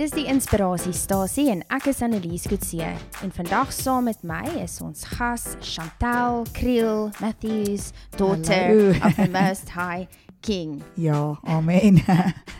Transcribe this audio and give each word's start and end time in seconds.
Dis 0.00 0.14
die 0.16 0.22
inspirasiestasie 0.32 1.50
en 1.52 1.58
ek 1.76 1.90
is 1.90 1.98
Annelies 2.00 2.46
Kutse 2.48 2.86
en 3.20 3.32
vandag 3.36 3.68
saam 3.76 4.06
met 4.08 4.22
my 4.24 4.46
is 4.62 4.78
ons 4.80 5.02
gas 5.18 5.42
Chantel 5.60 6.46
Kriel 6.56 7.10
Matthews, 7.20 7.90
daughter 8.16 8.94
Hallo. 8.94 8.94
of 9.04 9.18
the 9.18 9.26
Most 9.28 9.74
High 9.76 10.08
King. 10.40 10.78
Ja, 10.96 11.36
amen. 11.44 12.00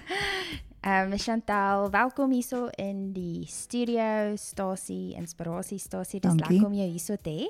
Ehm 0.85 1.15
um, 1.15 1.17
Chantel, 1.17 1.89
welkom 1.91 2.37
hierso 2.37 2.69
in 2.77 3.15
die 3.17 3.49
studio 3.49 4.37
stasie, 4.37 5.17
inspirasiestasie. 5.17 6.21
Dis 6.21 6.37
lekker 6.45 6.69
om 6.69 6.77
jou 6.77 6.91
hierso 6.93 7.17
te 7.17 7.39
hê. 7.39 7.49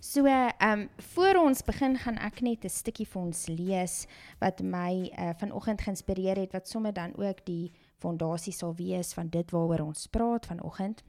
So, 0.00 0.24
ehm 0.24 0.56
um, 0.64 0.88
voor 1.12 1.42
ons 1.44 1.60
begin 1.68 2.00
gaan 2.00 2.16
ek 2.16 2.40
net 2.40 2.64
'n 2.64 2.72
stukkie 2.72 3.04
vir 3.04 3.20
ons 3.20 3.46
lees 3.52 4.06
wat 4.40 4.64
my 4.64 5.12
uh, 5.12 5.36
vanoggend 5.36 5.84
geïnspireer 5.84 6.40
het 6.40 6.56
wat 6.56 6.68
sommer 6.68 6.96
dan 6.96 7.12
ook 7.20 7.44
die 7.44 7.68
fondasie 8.00 8.52
sal 8.52 8.74
wees 8.78 9.12
van 9.16 9.28
dit 9.28 9.50
waaroor 9.54 9.86
ons 9.86 10.06
praat 10.12 10.46
vanoggend. 10.50 11.02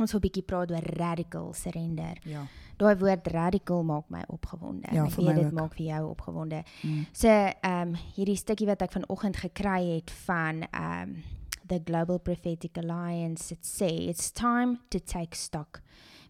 Ons 0.00 0.12
wil 0.14 0.20
bietjie 0.22 0.44
praat 0.46 0.70
oor 0.70 0.86
radical 0.96 1.52
surrender. 1.54 2.18
ja. 2.24 2.46
Daai 2.80 2.94
woord 2.96 3.26
radical 3.34 3.82
maak 3.84 4.06
my 4.08 4.22
opgewonde. 4.32 4.88
Ja, 4.92 5.02
ek 5.04 5.18
weet 5.18 5.34
dit 5.36 5.44
ook. 5.50 5.52
maak 5.52 5.74
vir 5.76 5.84
jou 5.86 6.04
opgewonde. 6.14 6.62
Mm. 6.82 7.02
So, 7.12 7.28
ehm 7.28 7.88
um, 7.90 7.94
hierdie 8.16 8.36
stukkie 8.40 8.66
wat 8.66 8.80
ek 8.82 8.92
vanoggend 8.96 9.36
gekry 9.36 9.82
het 9.98 10.10
van 10.24 10.62
ehm 10.70 11.02
um, 11.10 11.22
the 11.66 11.80
Global 11.84 12.18
Prophetic 12.18 12.78
Alliance, 12.78 13.52
it 13.54 13.66
say 13.66 13.90
it's 14.08 14.30
time 14.32 14.78
to 14.88 14.98
take 14.98 15.36
stock. 15.36 15.82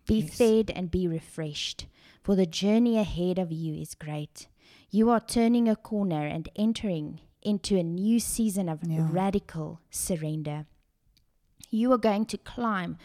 Be 0.07 0.15
Yes. 0.25 0.35
fed 0.37 0.73
and 0.77 0.91
be 0.91 1.07
refreshed, 1.09 1.87
for 2.23 2.35
the 2.35 2.47
journey 2.49 2.99
ahead 2.99 3.39
of 3.39 3.53
you 3.53 3.75
is 3.81 3.95
great. 3.95 4.49
You 4.91 5.11
are 5.11 5.21
turning 5.25 5.69
a 5.69 5.77
corner 5.77 6.27
and 6.27 6.49
entering 6.57 7.21
into 7.43 7.77
a 7.79 7.83
new 7.83 8.21
season 8.21 8.69
of 8.69 8.83
Ja. 8.85 9.07
radical 9.11 9.81
surrender. 9.91 10.67
You 11.71 11.93
are 11.93 11.99
going 11.99 12.27
to 12.27 12.39
climb 12.39 12.99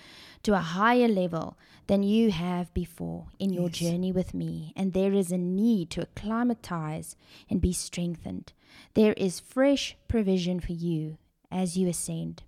to 0.44 0.54
a 0.54 0.60
higher 0.60 1.08
level 1.08 1.58
than 1.88 2.02
you 2.02 2.32
have 2.32 2.74
before 2.74 3.28
in 3.38 3.54
your 3.54 3.70
journey 3.70 4.12
with 4.12 4.34
me, 4.34 4.74
and 4.76 4.94
there 4.94 5.14
is 5.14 5.32
a 5.32 5.38
need 5.38 5.92
to 5.92 6.02
acclimatize 6.02 7.16
and 7.48 7.62
be 7.62 7.74
strengthened. 7.74 8.54
There 8.96 9.14
is 9.14 9.40
fresh 9.40 9.96
provision 10.08 10.60
for 10.60 10.74
you 10.74 11.18
as 11.52 11.78
you 11.78 11.88
ascend. 11.88 12.42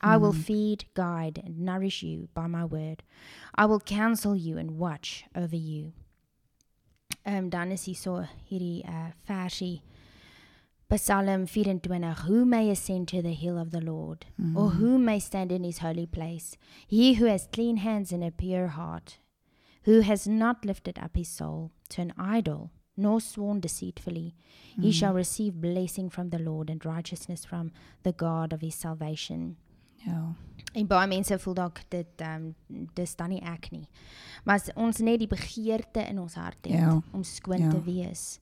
I 0.00 0.16
will 0.16 0.32
feed, 0.32 0.84
guide, 0.94 1.42
and 1.44 1.58
nourish 1.58 2.02
you 2.02 2.28
by 2.32 2.46
my 2.46 2.64
word. 2.64 3.02
I 3.54 3.66
will 3.66 3.80
counsel 3.80 4.36
you 4.36 4.56
and 4.56 4.78
watch 4.78 5.24
over 5.34 5.56
you. 5.56 5.92
Um, 7.26 7.50
dan 7.50 7.72
is 7.72 7.84
hier 7.84 7.94
so 7.94 8.24
hierdie 8.50 8.88
uh 8.88 9.12
versie 9.26 9.82
Psalm 10.96 11.46
24 11.46 11.98
Who 12.26 12.44
may 12.46 12.70
ascend 12.70 13.08
to 13.08 13.20
the 13.20 13.34
hill 13.34 13.58
of 13.58 13.70
the 13.72 13.80
Lord 13.80 14.24
or 14.54 14.70
who 14.70 14.98
may 14.98 15.18
stand 15.18 15.52
in 15.52 15.62
his 15.64 15.78
holy 15.78 16.06
place 16.06 16.56
he 16.86 17.14
who 17.14 17.26
has 17.26 17.46
clean 17.52 17.76
hands 17.78 18.10
and 18.10 18.24
a 18.24 18.30
pure 18.30 18.68
heart 18.68 19.18
who 19.84 20.00
has 20.00 20.26
not 20.26 20.64
lifted 20.64 20.98
up 20.98 21.14
his 21.14 21.28
soul 21.28 21.70
to 21.90 22.00
an 22.00 22.14
idol 22.18 22.70
nor 22.96 23.20
sworn 23.20 23.60
deceitfully 23.60 24.34
he 24.80 24.90
shall 24.90 25.12
receive 25.12 25.60
blessing 25.60 26.08
from 26.08 26.30
the 26.30 26.38
Lord 26.38 26.70
and 26.70 26.84
righteousness 26.84 27.44
from 27.44 27.70
the 28.02 28.12
God 28.12 28.52
of 28.54 28.60
his 28.62 28.74
salvation 28.74 29.56
Ja. 30.06 30.32
En 30.74 30.86
baie 30.86 31.08
mense 31.10 31.38
voel 31.42 31.54
dalk 31.58 31.80
dit 31.90 32.20
ehm 32.22 32.52
um, 32.70 32.84
dis 32.94 33.16
dan 33.16 33.32
nie 33.32 33.40
ek 33.42 33.70
nie. 33.74 33.88
Maar 34.44 34.54
as 34.60 34.68
ons 34.76 35.00
net 35.02 35.18
die 35.18 35.26
begeerte 35.26 36.04
in 36.08 36.20
ons 36.22 36.34
hart 36.38 36.64
het 36.66 36.78
Ja. 36.78 37.00
om 37.12 37.24
skoon 37.24 37.58
Ja. 37.58 37.70
te 37.70 37.82
wees 37.82 38.38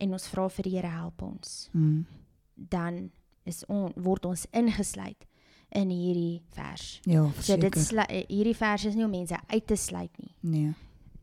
en 0.00 0.12
ons 0.12 0.28
vra 0.28 0.48
vir 0.48 0.62
die 0.62 0.76
Here 0.76 0.88
help 0.88 1.22
ons, 1.22 1.68
Mm. 1.74 2.06
dan 2.54 3.10
is 3.46 3.64
on, 3.68 3.92
word 3.96 4.24
ons 4.24 4.46
ingesluit 4.52 5.26
in 5.72 5.88
hierdie 5.90 6.42
vers. 6.54 7.00
Ja, 7.04 7.30
So 7.40 7.56
dit 7.56 7.74
verseker. 7.74 7.80
slu- 7.80 8.08
eh, 8.16 8.24
hierdie 8.28 8.56
vers 8.56 8.84
is 8.84 8.94
nie 8.94 9.04
om 9.04 9.10
mense 9.10 9.36
uit 9.48 9.66
te 9.66 9.76
sluit 9.76 10.10
nie. 10.18 10.34
Nee. 10.40 10.72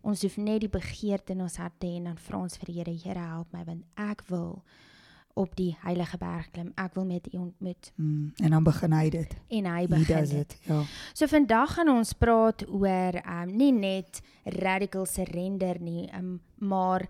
Ons 0.04 0.22
hoef 0.22 0.38
net 0.38 0.62
die 0.62 0.70
begeerte 0.70 1.34
in 1.34 1.42
ons 1.42 1.58
hart 1.58 1.80
te 1.80 1.88
hê 1.88 1.98
en 1.98 2.04
dan 2.06 2.18
vra 2.18 2.38
ons 2.40 2.58
vir 2.58 2.66
die 2.74 2.82
Here, 2.82 2.94
Here 3.04 3.20
help 3.20 3.52
my 3.54 3.64
want 3.66 3.84
ek 3.98 4.22
wil 4.30 4.64
op 5.36 5.56
die 5.56 5.76
heilige 5.84 6.18
berg 6.18 6.48
klim. 6.52 6.72
Ek 6.78 6.96
wil 6.96 7.06
met 7.06 7.28
U 7.34 7.38
ontmoet 7.38 7.92
Mm. 7.98 8.32
En 8.44 8.50
dan 8.52 8.64
begin 8.64 8.92
hy 8.92 9.10
dit. 9.10 9.36
en 9.50 9.66
hy 9.66 9.88
begin 9.88 10.26
dit. 10.26 10.34
it. 10.34 10.58
Ja. 10.66 10.84
So 11.14 11.28
vandag 11.28 11.74
gaan 11.76 11.90
ons 11.90 12.14
praat 12.14 12.64
oor 12.70 13.22
um 13.28 13.56
nie 13.58 13.72
net 13.72 14.22
radical 14.46 15.06
surrender 15.06 15.80
nie, 15.82 16.10
um, 16.14 16.40
maar 16.60 17.08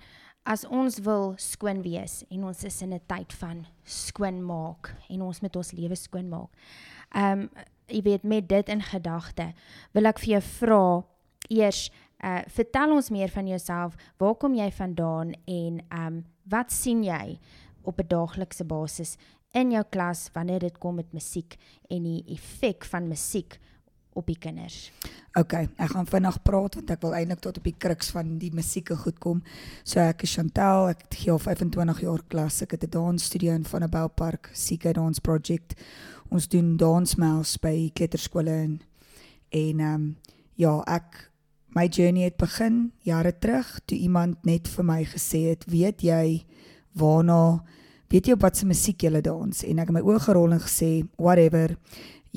as 0.47 0.63
ons 0.71 1.01
wil 1.03 1.33
skoon 1.41 1.81
wees 1.83 2.21
en 2.31 2.45
ons 2.47 2.63
is 2.63 2.81
in 2.81 2.93
'n 2.93 3.03
tyd 3.07 3.33
van 3.33 3.65
skoon 3.83 4.39
maak 4.43 4.95
en 5.09 5.21
ons 5.21 5.41
met 5.41 5.55
ons 5.55 5.71
lewe 5.71 5.95
skoon 5.95 6.29
maak. 6.29 6.49
Um 7.13 7.49
jy 7.87 8.01
weet 8.01 8.23
met 8.23 8.47
dit 8.47 8.69
in 8.69 8.81
gedagte, 8.81 9.53
wil 9.93 10.05
ek 10.05 10.19
vir 10.19 10.29
jou 10.29 10.41
vra 10.41 11.03
eers 11.49 11.91
uh 12.23 12.41
vertel 12.47 12.91
ons 12.91 13.09
meer 13.09 13.29
van 13.29 13.47
jouself. 13.47 13.95
Waar 14.17 14.35
kom 14.35 14.53
jy 14.55 14.71
vandaan 14.71 15.33
en 15.45 15.81
um 15.91 16.25
wat 16.45 16.71
sien 16.71 17.03
jy 17.03 17.39
op 17.83 17.99
'n 17.99 18.07
daaglikse 18.07 18.63
basis 18.63 19.17
in 19.53 19.71
jou 19.71 19.83
klas 19.89 20.29
wanneer 20.33 20.59
dit 20.59 20.77
kom 20.77 20.95
met 20.95 21.13
musiek 21.13 21.57
en 21.89 22.03
die 22.03 22.23
effek 22.27 22.85
van 22.85 23.07
musiek 23.07 23.59
op 24.17 24.27
die 24.27 24.37
kinders. 24.41 24.91
OK, 25.37 25.53
ek 25.77 25.93
gaan 25.93 26.09
vinnig 26.09 26.39
praat 26.43 26.75
want 26.79 26.91
ek 26.91 27.01
wil 27.05 27.15
eintlik 27.17 27.43
tot 27.45 27.59
op 27.61 27.67
die 27.69 27.75
kruks 27.77 28.09
van 28.15 28.37
die 28.41 28.51
musieke 28.55 28.97
goed 28.97 29.19
kom. 29.23 29.43
So 29.83 30.01
ek 30.01 30.25
is 30.25 30.33
Chantel, 30.33 30.89
ek 30.95 31.05
gee 31.13 31.31
al 31.31 31.41
25 31.43 32.01
jaar 32.01 32.23
klas. 32.27 32.61
Ek 32.65 32.73
het 32.75 32.83
'n 32.83 32.89
dansstudio 32.97 33.53
in 33.53 33.65
Van 33.65 33.81
der 33.81 33.89
Bouwpark, 33.89 34.49
CK 34.53 34.93
Dance 34.93 35.21
Project. 35.21 35.75
Ons 36.29 36.47
doen 36.47 36.77
dansmails 36.77 37.57
by 37.57 37.91
kleuterskole 37.93 38.51
en 38.51 38.81
en 39.49 39.79
ehm 39.79 39.93
um, 39.93 40.15
ja, 40.55 40.83
ek 40.87 41.31
my 41.77 41.85
journey 41.87 42.25
het 42.25 42.37
begin 42.37 42.91
jare 43.05 43.33
terug 43.39 43.79
toe 43.85 43.97
iemand 43.97 44.45
net 44.45 44.67
vir 44.67 44.85
my 44.85 45.03
gesê 45.05 45.49
het, 45.49 45.65
"Weet 45.65 46.01
jy 46.01 46.45
waarna 46.93 47.63
weet 48.09 48.25
jy 48.25 48.33
op 48.33 48.41
wat 48.41 48.57
se 48.57 48.65
musiek 48.65 49.01
jy 49.01 49.21
dans?" 49.21 49.63
En 49.63 49.79
ek 49.79 49.87
het 49.87 49.93
my 49.93 50.01
oë 50.01 50.19
gerol 50.19 50.51
en 50.51 50.59
gesê, 50.59 51.07
"Whatever. 51.17 51.77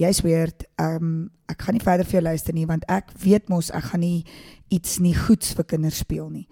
Jy's 0.00 0.22
weird. 0.24 0.64
Ehm 0.80 0.96
um, 0.96 1.30
ek 1.50 1.66
gaan 1.66 1.74
nie 1.74 1.82
verder 1.82 2.06
vir 2.06 2.20
jou 2.20 2.22
luister 2.22 2.54
nie 2.54 2.66
want 2.66 2.84
ek 2.88 3.10
weet 3.18 3.48
mos 3.50 3.72
ek 3.74 3.90
gaan 3.90 4.04
nie 4.04 4.24
iets 4.70 5.00
nie 5.02 5.14
goeds 5.18 5.52
vir 5.58 5.66
kinders 5.74 5.98
speel 6.04 6.30
nie." 6.30 6.46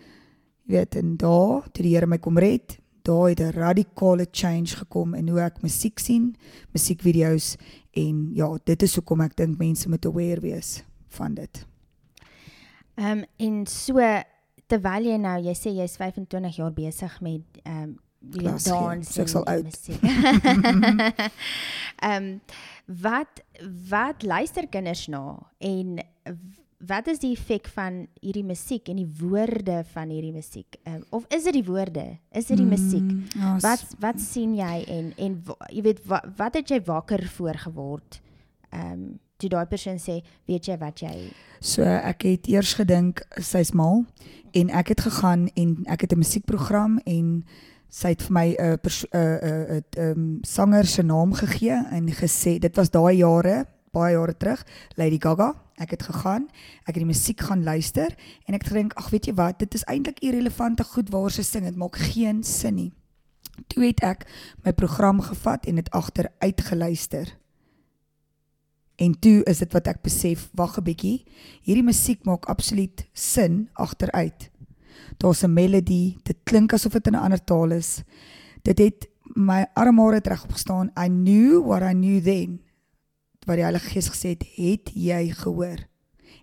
Jy 0.68 0.74
weet, 0.74 0.96
en 1.00 1.16
daar 1.16 1.68
toe 1.72 1.82
die 1.82 1.94
Here 1.94 2.06
my 2.06 2.18
kom 2.18 2.36
red, 2.36 2.76
daar 3.08 3.28
het 3.30 3.40
'n 3.40 3.56
radikale 3.56 4.26
change 4.30 4.76
gekom 4.76 5.14
in 5.14 5.28
hoe 5.28 5.40
ek 5.40 5.62
musiek 5.62 5.98
sien, 5.98 6.36
musiekvideo's 6.72 7.56
en 7.92 8.30
ja, 8.34 8.58
dit 8.64 8.82
is 8.82 8.94
hoekom 8.94 9.20
ek 9.20 9.36
dink 9.36 9.58
mense 9.58 9.88
moet 9.88 10.06
aware 10.06 10.40
wees 10.40 10.84
van 11.08 11.34
dit. 11.34 11.66
Ehm 12.96 13.18
um, 13.18 13.24
en 13.36 13.66
so 13.66 13.98
terwyl 14.66 15.04
jy 15.04 15.16
nou, 15.16 15.38
jy 15.42 15.54
sê 15.54 15.70
jy's 15.70 15.96
25 15.96 16.56
jaar 16.56 16.72
besig 16.72 17.20
met 17.20 17.42
ehm 17.64 17.82
um, 17.82 17.98
dans 18.20 18.64
So 19.06 19.22
ek 19.22 19.28
sal 19.28 19.44
musiek. 19.62 20.02
Ehm 21.98 22.16
um, 22.16 22.40
wat 23.02 23.42
wat 23.90 24.22
luister 24.22 24.66
kinders 24.68 25.06
na 25.12 25.36
en 25.58 25.98
wat 26.78 27.08
is 27.10 27.18
die 27.18 27.32
effek 27.34 27.66
van 27.74 28.06
hierdie 28.22 28.44
musiek 28.46 28.88
en 28.88 29.00
die 29.00 29.08
woorde 29.20 29.82
van 29.92 30.12
hierdie 30.14 30.32
musiek? 30.32 30.78
Um, 30.86 31.02
of 31.10 31.26
is 31.34 31.44
dit 31.48 31.58
die 31.58 31.66
woorde? 31.66 32.18
Is 32.30 32.46
dit 32.46 32.56
die 32.56 32.66
musiek? 32.66 33.04
Mm, 33.04 33.24
ja, 33.34 33.56
Wat 33.62 33.84
wat 34.00 34.20
sien 34.22 34.54
jy 34.56 34.84
en 34.86 35.12
en 35.16 35.38
jy 35.74 35.82
weet 35.82 36.04
wat, 36.06 36.28
wat 36.38 36.60
het 36.60 36.70
jy 36.70 36.80
wakker 36.86 37.26
voor 37.36 37.58
geword? 37.66 38.20
Ehm 38.70 38.92
um, 38.92 39.08
toe 39.38 39.46
daai 39.52 39.66
persoon 39.70 40.00
sê, 40.02 40.16
weet 40.50 40.66
jy 40.66 40.74
wat 40.80 40.98
jy 40.98 41.12
So 41.62 41.82
ek 41.82 42.24
het 42.26 42.48
eers 42.50 42.72
gedink 42.74 43.22
sy's 43.38 43.70
mal 43.70 44.02
en 44.50 44.70
ek 44.74 44.88
het 44.94 45.04
gegaan 45.06 45.46
en 45.54 45.76
ek 45.86 46.00
het 46.06 46.12
'n 46.12 46.18
musiekprogram 46.18 46.98
en 47.06 47.44
sy 47.88 48.12
het 48.14 48.22
vir 48.22 48.32
my 48.32 48.48
'n 48.58 48.78
'n 48.78 48.98
'n 49.14 49.82
'n 49.96 50.00
um, 50.00 50.38
sanger 50.42 50.86
se 50.86 51.02
naam 51.02 51.32
gegee 51.32 51.78
en 51.90 52.12
gesê 52.12 52.58
dit 52.58 52.76
was 52.76 52.90
daai 52.90 53.16
jare 53.16 53.66
baie 53.92 54.12
jare 54.12 54.36
terug 54.36 54.66
Lady 54.96 55.18
Gaga. 55.18 55.54
Ek 55.76 55.90
het 55.90 56.02
gegaan 56.02 56.48
ek 56.86 56.94
het 56.94 57.04
die 57.04 57.12
musiek 57.12 57.40
gaan 57.40 57.64
luister 57.64 58.14
en 58.46 58.54
ek 58.54 58.66
gedink 58.66 58.92
ag 58.94 59.10
weet 59.10 59.26
jy 59.26 59.34
wat? 59.34 59.58
Dit 59.58 59.74
is 59.74 59.84
eintlik 59.84 60.18
irrelevante 60.20 60.84
goed 60.84 61.10
waar 61.10 61.30
sy 61.30 61.42
sing. 61.42 61.64
Dit 61.64 61.76
maak 61.76 61.96
geen 61.96 62.44
sin 62.44 62.74
nie. 62.74 62.92
Toe 63.66 63.84
het 63.84 64.00
ek 64.02 64.26
my 64.64 64.72
program 64.72 65.20
gevat 65.20 65.66
en 65.66 65.74
dit 65.74 65.90
agteruit 65.90 66.60
geluister 66.60 67.38
En 68.98 69.18
toe 69.18 69.44
is 69.46 69.58
dit 69.62 69.72
wat 69.72 69.86
ek 69.86 70.00
besef, 70.02 70.48
wag 70.58 70.74
'n 70.78 70.82
bietjie, 70.82 71.22
hierdie 71.62 71.86
musiek 71.86 72.24
maak 72.26 72.48
absoluut 72.50 73.06
sin 73.12 73.68
agteruit. 73.72 74.50
Daar's 75.16 75.42
'n 75.42 75.52
melodie, 75.52 76.18
dit 76.22 76.36
klink 76.44 76.72
asof 76.72 76.92
dit 76.92 77.06
in 77.06 77.12
'n 77.12 77.22
ander 77.22 77.44
taal 77.44 77.70
is. 77.70 78.02
Dit 78.62 78.78
het 78.78 79.08
my 79.34 79.66
armhare 79.74 80.20
regop 80.22 80.52
gestaan. 80.52 80.90
I 80.96 81.08
knew 81.08 81.64
what 81.64 81.82
I 81.82 81.92
knew 81.92 82.22
then. 82.22 82.60
Wat 83.46 83.56
die 83.56 83.64
Heilige 83.64 83.90
Gees 83.90 84.08
gesê 84.08 84.28
het, 84.28 84.44
het 84.54 84.90
jy 84.94 85.32
gehoor? 85.32 85.88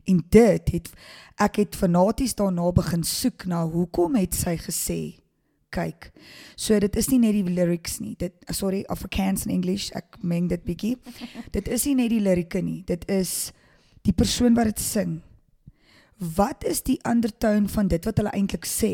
En 0.03 0.25
dit 0.29 0.71
het 0.71 0.89
ek 1.35 1.55
het 1.55 1.75
fanaties 1.75 2.35
daarna 2.35 2.71
begin 2.71 3.03
soek 3.03 3.45
na 3.45 3.65
hoekom 3.67 4.15
het 4.15 4.35
sy 4.35 4.57
gesê 4.57 5.25
kyk. 5.75 6.11
So 6.55 6.79
dit 6.79 6.95
is 6.95 7.09
nie 7.11 7.19
net 7.19 7.35
die 7.35 7.55
lyrics 7.55 7.99
nie. 7.99 8.15
Dit 8.19 8.33
sorry, 8.53 8.83
Afrikaans 8.91 9.45
en 9.45 9.51
English, 9.51 9.89
ek 9.97 10.19
meng 10.23 10.49
dit 10.51 10.63
bietjie. 10.65 10.95
dit 11.57 11.67
is 11.67 11.87
nie 11.89 11.95
net 11.95 12.13
die 12.13 12.23
lirieke 12.23 12.61
nie. 12.63 12.81
Dit 12.87 13.07
is 13.11 13.51
die 14.05 14.13
persoon 14.15 14.55
wat 14.57 14.71
dit 14.71 14.83
sing. 14.83 15.19
Wat 16.15 16.63
is 16.63 16.81
die 16.83 16.99
ondertoon 17.03 17.67
van 17.69 17.87
dit 17.91 18.05
wat 18.05 18.17
hulle 18.17 18.31
eintlik 18.31 18.65
sê? 18.65 18.93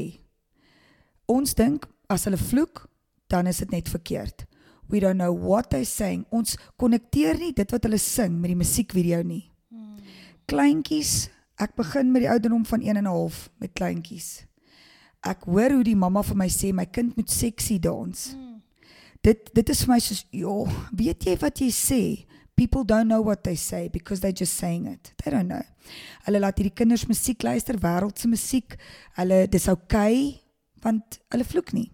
Ons 1.29 1.53
dink 1.53 1.85
as 2.09 2.25
hulle 2.25 2.39
vloek, 2.39 2.87
dan 3.29 3.47
is 3.47 3.61
dit 3.61 3.71
net 3.71 3.89
verkeerd. 3.89 4.45
We 4.89 4.99
don't 4.99 5.21
know 5.21 5.31
what 5.31 5.69
they 5.69 5.85
saying. 5.85 6.25
Ons 6.29 6.57
konnekteer 6.81 7.37
nie 7.39 7.53
dit 7.55 7.71
wat 7.71 7.85
hulle 7.87 7.99
sing 8.01 8.41
met 8.41 8.51
die 8.51 8.59
musiekvideo 8.59 9.21
nie. 9.23 9.45
Kleintjies, 10.51 11.29
ek 11.61 11.77
begin 11.79 12.09
met 12.11 12.25
die 12.25 12.31
ouderdom 12.31 12.65
van 12.67 12.81
1 12.81 12.97
en 12.97 13.05
'n 13.05 13.13
half 13.13 13.49
met 13.61 13.71
kleintjies. 13.73 14.43
Ek 15.23 15.45
hoor 15.45 15.71
hoe 15.71 15.83
die 15.83 15.95
mamma 15.95 16.23
vir 16.23 16.35
my 16.35 16.49
sê 16.49 16.73
my 16.73 16.85
kind 16.85 17.15
moet 17.15 17.29
seksie 17.29 17.79
dans. 17.79 18.35
Dit 19.21 19.53
dit 19.53 19.69
is 19.69 19.83
vir 19.85 19.93
my 19.93 19.99
soos, 19.99 20.25
"Jo, 20.31 20.67
weet 20.91 21.23
jy 21.23 21.37
wat 21.37 21.59
jy 21.59 21.69
sê? 21.69 22.25
People 22.61 22.83
don't 22.85 23.09
know 23.09 23.21
what 23.25 23.43
they 23.43 23.55
say 23.55 23.89
because 23.89 24.21
they're 24.21 24.39
just 24.43 24.53
saying 24.61 24.85
it. 24.85 25.13
They 25.23 25.31
don't 25.33 25.49
know." 25.49 25.63
Hulle 26.27 26.41
laat 26.43 26.59
hierdie 26.61 26.75
kinders 26.77 27.07
musiek 27.09 27.41
luister, 27.47 27.79
wêreldse 27.81 28.29
musiek. 28.29 28.77
Hulle 29.17 29.47
dis 29.49 29.65
oukei 29.73 30.37
want 30.83 31.17
hulle 31.33 31.47
vloek 31.53 31.73
nie. 31.73 31.89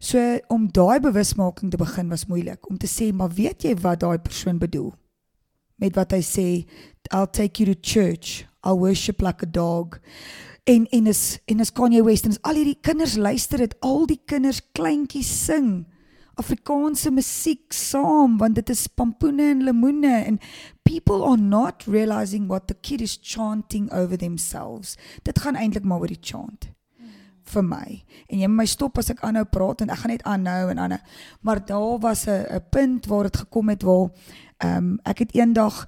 So 0.00 0.18
om 0.48 0.70
daai 0.72 1.02
bewusmaking 1.04 1.74
te 1.74 1.80
begin 1.80 2.08
was 2.08 2.24
moeilik 2.32 2.70
om 2.70 2.78
te 2.80 2.88
sê, 2.88 3.12
"Maar 3.12 3.28
weet 3.28 3.68
jy 3.68 3.74
wat 3.84 4.00
daai 4.00 4.18
persoon 4.18 4.58
bedoel?" 4.58 4.94
Met 5.76 5.96
wat 5.96 6.12
hy 6.12 6.22
sê, 6.24 6.66
"I'll 7.12 7.26
take 7.26 7.60
you 7.60 7.74
to 7.74 7.78
church. 7.80 8.46
I'll 8.64 8.78
worship 8.78 9.20
like 9.20 9.42
a 9.42 9.50
dog." 9.50 10.00
en 10.64 10.86
en 10.88 11.06
is 11.06 11.38
en 11.44 11.60
is 11.60 11.72
Kanye 11.72 12.02
West 12.02 12.24
en 12.24 12.30
is 12.30 12.42
al 12.42 12.58
hierdie 12.60 12.78
kinders 12.80 13.16
luister 13.16 13.58
dit 13.58 13.74
al 13.86 14.06
die 14.06 14.20
kinders 14.24 14.60
kleintjies 14.76 15.30
sing 15.46 15.86
Afrikaanse 16.40 17.12
musiek 17.14 17.72
saam 17.76 18.38
want 18.40 18.56
dit 18.58 18.72
is 18.72 18.86
pampoene 18.88 19.50
en 19.52 19.64
lemoene 19.68 20.12
en 20.24 20.40
people 20.88 21.22
are 21.26 21.40
not 21.40 21.84
realizing 21.86 22.48
what 22.48 22.66
the 22.66 22.76
kid 22.80 23.00
is 23.00 23.18
chanting 23.22 23.90
over 23.92 24.18
themselves. 24.18 24.96
Dit 25.22 25.38
gaan 25.38 25.56
eintlik 25.56 25.84
maar 25.84 26.00
oor 26.00 26.12
die 26.12 26.20
chant 26.20 26.70
vir 27.50 27.64
my. 27.66 27.86
En 28.30 28.42
jy 28.42 28.48
moet 28.48 28.62
my 28.62 28.68
stop 28.70 28.98
as 29.00 29.10
ek 29.12 29.24
aanhou 29.26 29.46
praat 29.50 29.82
en 29.82 29.90
ek 29.90 30.02
gaan 30.02 30.14
net 30.14 30.26
aanhou 30.28 30.70
en 30.72 30.82
aanhou. 30.84 31.00
Maar 31.46 31.64
daar 31.66 31.98
was 31.98 32.26
'n 32.28 32.62
punt 32.70 33.06
waar 33.06 33.28
dit 33.28 33.36
gekom 33.36 33.68
het 33.68 33.82
waar 33.82 34.10
ehm 34.58 34.76
um, 34.76 34.98
ek 35.04 35.18
het 35.18 35.34
eendag 35.34 35.86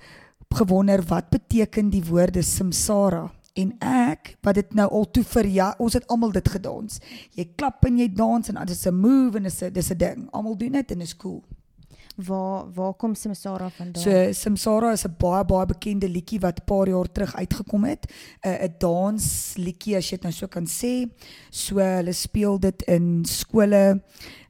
gewonder 0.51 1.03
wat 1.09 1.31
beteken 1.31 1.91
die 1.91 2.05
woorde 2.05 2.43
samsara 2.43 3.31
en 3.53 3.73
ek 3.79 4.37
wat 4.41 4.55
dit 4.55 4.75
nou 4.75 4.89
al 4.91 5.11
toe 5.11 5.25
vir 5.35 5.47
ja 5.47 5.75
ons 5.79 5.93
het 5.93 6.07
almal 6.13 6.33
dit 6.33 6.49
gedans. 6.49 7.01
Jy 7.37 7.49
klap 7.57 7.85
en 7.85 7.99
jy 7.99 8.09
dans 8.13 8.49
en 8.49 8.61
dit 8.61 8.71
is 8.71 8.87
'n 8.87 8.95
move 8.95 9.37
en 9.37 9.43
dit 9.43 9.53
is 9.53 9.63
'n 9.63 9.73
dis 9.73 9.91
'n 9.91 9.99
ding. 9.99 10.29
Almal 10.31 10.57
doen 10.57 10.73
dit 10.73 10.91
en 10.91 11.01
is 11.01 11.17
cool. 11.17 11.43
Waar 12.17 12.73
waar 12.73 12.95
kom 12.95 13.15
Samsara 13.15 13.71
vandaan? 13.71 14.03
so 14.03 14.33
Samsara 14.33 14.93
is 14.93 15.05
'n 15.05 15.15
baie 15.19 15.45
baie 15.45 15.67
bekende 15.67 16.09
liedjie 16.09 16.41
wat 16.41 16.61
'n 16.61 16.65
paar 16.65 16.89
jaar 16.89 17.13
terug 17.13 17.35
uitgekom 17.35 17.85
het. 17.85 18.13
'n 18.43 18.49
'n 18.49 18.75
dans 18.79 19.55
liedjie 19.57 19.97
as 19.97 20.11
jy 20.11 20.17
dit 20.17 20.23
nou 20.23 20.33
so 20.33 20.47
kan 20.47 20.67
sê. 20.67 21.11
So 21.51 21.77
hulle 21.77 22.13
speel 22.13 22.59
dit 22.61 22.83
in 22.83 23.25
skole. 23.25 24.03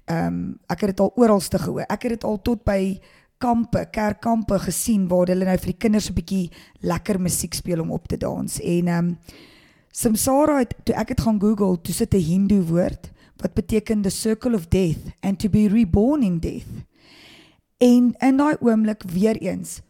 Ehm 0.05 0.27
um, 0.27 0.59
ek 0.67 0.81
het 0.81 0.91
dit 0.91 1.01
al 1.01 1.13
oralste 1.15 1.59
gehoor. 1.59 1.87
Ek 1.89 2.03
het 2.03 2.11
dit 2.11 2.25
al 2.25 2.43
tot 2.43 2.65
by 2.65 3.01
kampe, 3.43 3.83
kerkkampe 3.91 4.59
gesien 4.69 5.09
waar 5.11 5.31
hulle 5.33 5.49
nou 5.49 5.57
vir 5.59 5.73
die 5.73 5.81
kinders 5.85 6.11
'n 6.11 6.15
bietjie 6.15 6.51
lekker 6.81 7.19
musiek 7.21 7.55
speel 7.55 7.81
om 7.83 7.91
op 7.91 8.07
te 8.09 8.17
dans. 8.17 8.61
En 8.61 8.89
ehm 8.89 8.99
um, 8.99 9.19
Samsara 9.93 10.59
het 10.59 10.75
toe 10.85 10.95
ek 10.97 11.09
dit 11.09 11.21
gaan 11.21 11.41
Google, 11.41 11.77
toe 11.83 11.95
sit 11.95 12.15
'n 12.15 12.19
Hindu 12.19 12.63
woord 12.63 13.11
wat 13.43 13.55
beteken 13.55 14.03
the 14.03 14.11
circle 14.11 14.55
of 14.55 14.69
death 14.69 15.13
and 15.21 15.39
to 15.39 15.49
be 15.49 15.69
reborn 15.69 16.23
in 16.23 16.39
death. 16.39 16.87
En 17.79 18.15
in 18.19 18.37
daai 18.37 18.57
oomblik 18.61 19.03
weer 19.03 19.37
eens 19.37 19.83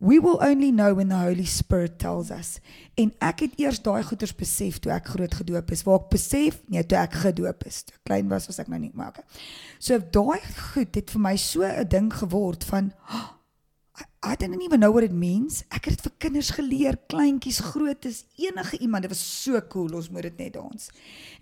We 0.00 0.20
will 0.20 0.38
only 0.40 0.70
know 0.70 0.94
when 0.94 1.08
the 1.08 1.16
Holy 1.16 1.44
Spirit 1.44 1.98
tells 1.98 2.30
us. 2.30 2.60
En 2.94 3.10
ek 3.18 3.40
het 3.42 3.56
eers 3.58 3.80
daai 3.82 4.04
goeters 4.06 4.34
besef 4.38 4.78
toe 4.78 4.92
ek 4.94 5.10
groot 5.10 5.34
gedoop 5.40 5.72
is. 5.74 5.82
Waar 5.86 5.98
ek 5.98 6.12
besef, 6.12 6.60
nee, 6.70 6.84
toe 6.86 7.00
ek 7.00 7.16
gedoop 7.24 7.66
is. 7.66 7.80
Toe 7.88 7.98
klein 8.06 8.30
was 8.30 8.46
was 8.46 8.60
ek 8.62 8.70
nou 8.70 8.78
nie, 8.78 8.92
maar 8.94 9.10
okay. 9.10 9.26
So 9.82 9.98
daai 9.98 10.38
goed 10.74 10.94
het 10.94 11.10
vir 11.10 11.24
my 11.24 11.34
so 11.36 11.66
'n 11.66 11.88
ding 11.90 12.12
geword 12.14 12.62
van 12.70 12.92
oh, 13.10 13.26
I 14.20 14.34
didn't 14.34 14.62
even 14.62 14.80
know 14.80 14.90
what 14.90 15.04
it 15.04 15.12
means. 15.12 15.62
Ek 15.70 15.84
het 15.86 15.94
dit 15.94 16.06
vir 16.08 16.12
kinders 16.24 16.48
geleer, 16.56 16.96
kleintjies, 17.06 17.60
grootes, 17.70 18.24
enige 18.34 18.80
iemand. 18.82 19.06
Dit 19.06 19.12
was 19.12 19.22
so 19.22 19.60
cool. 19.70 19.94
Ons 19.94 20.08
moet 20.10 20.26
dit 20.26 20.40
net 20.42 20.56
dans. 20.56 20.88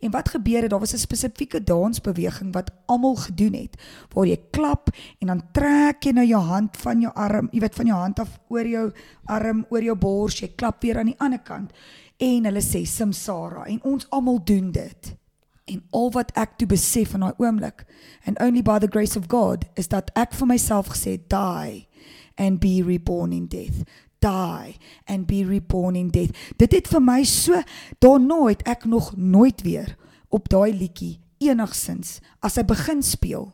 En 0.04 0.12
wat 0.12 0.28
gebeur 0.28 0.66
het? 0.66 0.70
Daar 0.70 0.82
was 0.84 0.92
'n 0.92 1.00
spesifieke 1.00 1.62
dansbeweging 1.64 2.52
wat 2.52 2.70
almal 2.86 3.16
gedoen 3.16 3.54
het, 3.54 3.80
waar 4.12 4.26
jy 4.26 4.38
klap 4.50 4.90
en 5.18 5.26
dan 5.26 5.42
trek 5.52 6.04
jy 6.04 6.12
nou 6.12 6.26
jou 6.26 6.42
hand 6.42 6.76
van 6.76 7.00
jou 7.00 7.14
arm, 7.14 7.48
jy 7.52 7.60
weet 7.60 7.74
van 7.74 7.86
jou 7.86 7.98
hand 7.98 8.18
af 8.18 8.40
oor 8.48 8.66
jou 8.66 8.92
arm, 9.24 9.66
oor 9.70 9.82
jou 9.82 9.96
bors, 9.96 10.40
jy 10.40 10.52
klap 10.54 10.82
weer 10.82 10.98
aan 10.98 11.06
die 11.06 11.18
ander 11.18 11.40
kant. 11.40 11.72
En 12.16 12.44
hulle 12.44 12.62
sê 12.62 12.84
Samsara 12.84 13.64
en 13.64 13.82
ons 13.82 14.10
almal 14.10 14.44
doen 14.44 14.72
dit. 14.72 15.16
En 15.64 15.82
al 15.90 16.10
wat 16.10 16.30
ek 16.36 16.58
toe 16.58 16.66
besef 16.66 17.14
in 17.14 17.20
daai 17.20 17.34
oomblik, 17.36 17.86
and 18.26 18.40
only 18.40 18.62
by 18.62 18.78
the 18.78 18.88
grace 18.88 19.18
of 19.18 19.26
God, 19.28 19.64
is 19.74 19.88
dat 19.88 20.10
ek 20.14 20.34
vir 20.34 20.46
myself 20.46 20.86
gesê, 20.86 21.18
die 21.28 21.88
and 22.36 22.60
be 22.60 22.82
reborn 22.82 23.32
in 23.32 23.46
death. 23.46 23.84
Die 24.18 24.76
and 25.06 25.26
be 25.26 25.44
reborn 25.44 25.96
in 25.96 26.10
death. 26.10 26.32
Dit 26.56 26.72
het 26.72 26.88
vir 26.88 27.02
my 27.04 27.22
so 27.24 27.60
daarna 28.02 28.46
het 28.48 28.64
ek 28.68 28.86
nog 28.88 29.12
nooit 29.16 29.62
weer 29.66 29.96
op 30.28 30.48
daai 30.48 30.72
liedjie 30.72 31.18
enigsins 31.44 32.18
as 32.40 32.56
hy 32.56 32.64
begin 32.66 33.02
speel 33.04 33.50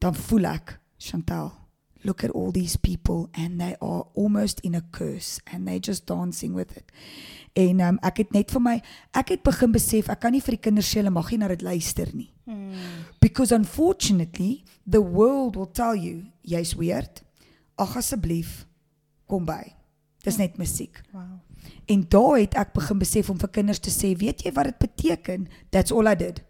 dan 0.00 0.16
voel 0.16 0.48
ek 0.54 0.78
Chantal 0.98 1.52
look 2.02 2.24
at 2.24 2.30
all 2.30 2.50
these 2.50 2.78
people 2.78 3.28
and 3.34 3.60
they 3.60 3.76
are 3.82 4.06
almost 4.14 4.60
in 4.60 4.74
a 4.74 4.82
curse 4.92 5.40
and 5.52 5.66
they 5.66 5.78
just 5.78 6.06
dancing 6.06 6.54
with 6.54 6.76
it. 6.76 6.90
En 7.58 7.80
um, 7.80 7.98
ek 8.06 8.22
het 8.22 8.34
net 8.34 8.54
vir 8.54 8.62
my 8.64 8.76
ek 9.18 9.34
het 9.36 9.44
begin 9.46 9.74
besef 9.74 10.10
ek 10.10 10.22
kan 10.24 10.34
nie 10.34 10.42
vir 10.42 10.56
die 10.56 10.64
kinders 10.68 10.90
sê 10.90 11.02
hulle 11.02 11.12
mag 11.14 11.30
nie 11.30 11.40
na 11.42 11.50
dit 11.52 11.62
luister 11.66 12.10
nie. 12.14 12.32
Hmm. 12.48 12.72
because 13.20 13.52
unfortunately 13.52 14.64
the 14.86 15.02
world 15.02 15.54
will 15.54 15.66
tell 15.66 15.94
you 15.94 16.22
jy's 16.42 16.74
weird 16.74 17.20
ag 17.78 17.96
asseblief 17.96 18.66
kom 19.26 19.46
by. 19.48 19.62
Dis 20.24 20.38
net 20.40 20.58
musiek. 20.58 21.00
Wow. 21.12 21.38
En 21.88 22.04
daar 22.08 22.38
het 22.38 22.56
ek 22.58 22.72
begin 22.76 22.98
besef 22.98 23.30
om 23.30 23.38
vir 23.38 23.50
kinders 23.54 23.80
te 23.82 23.92
sê, 23.92 24.12
weet 24.18 24.44
jy 24.44 24.52
wat 24.56 24.70
dit 24.70 24.78
beteken? 24.78 25.46
That's 25.70 25.92
all 25.92 26.10
I 26.10 26.16
did. 26.18 26.42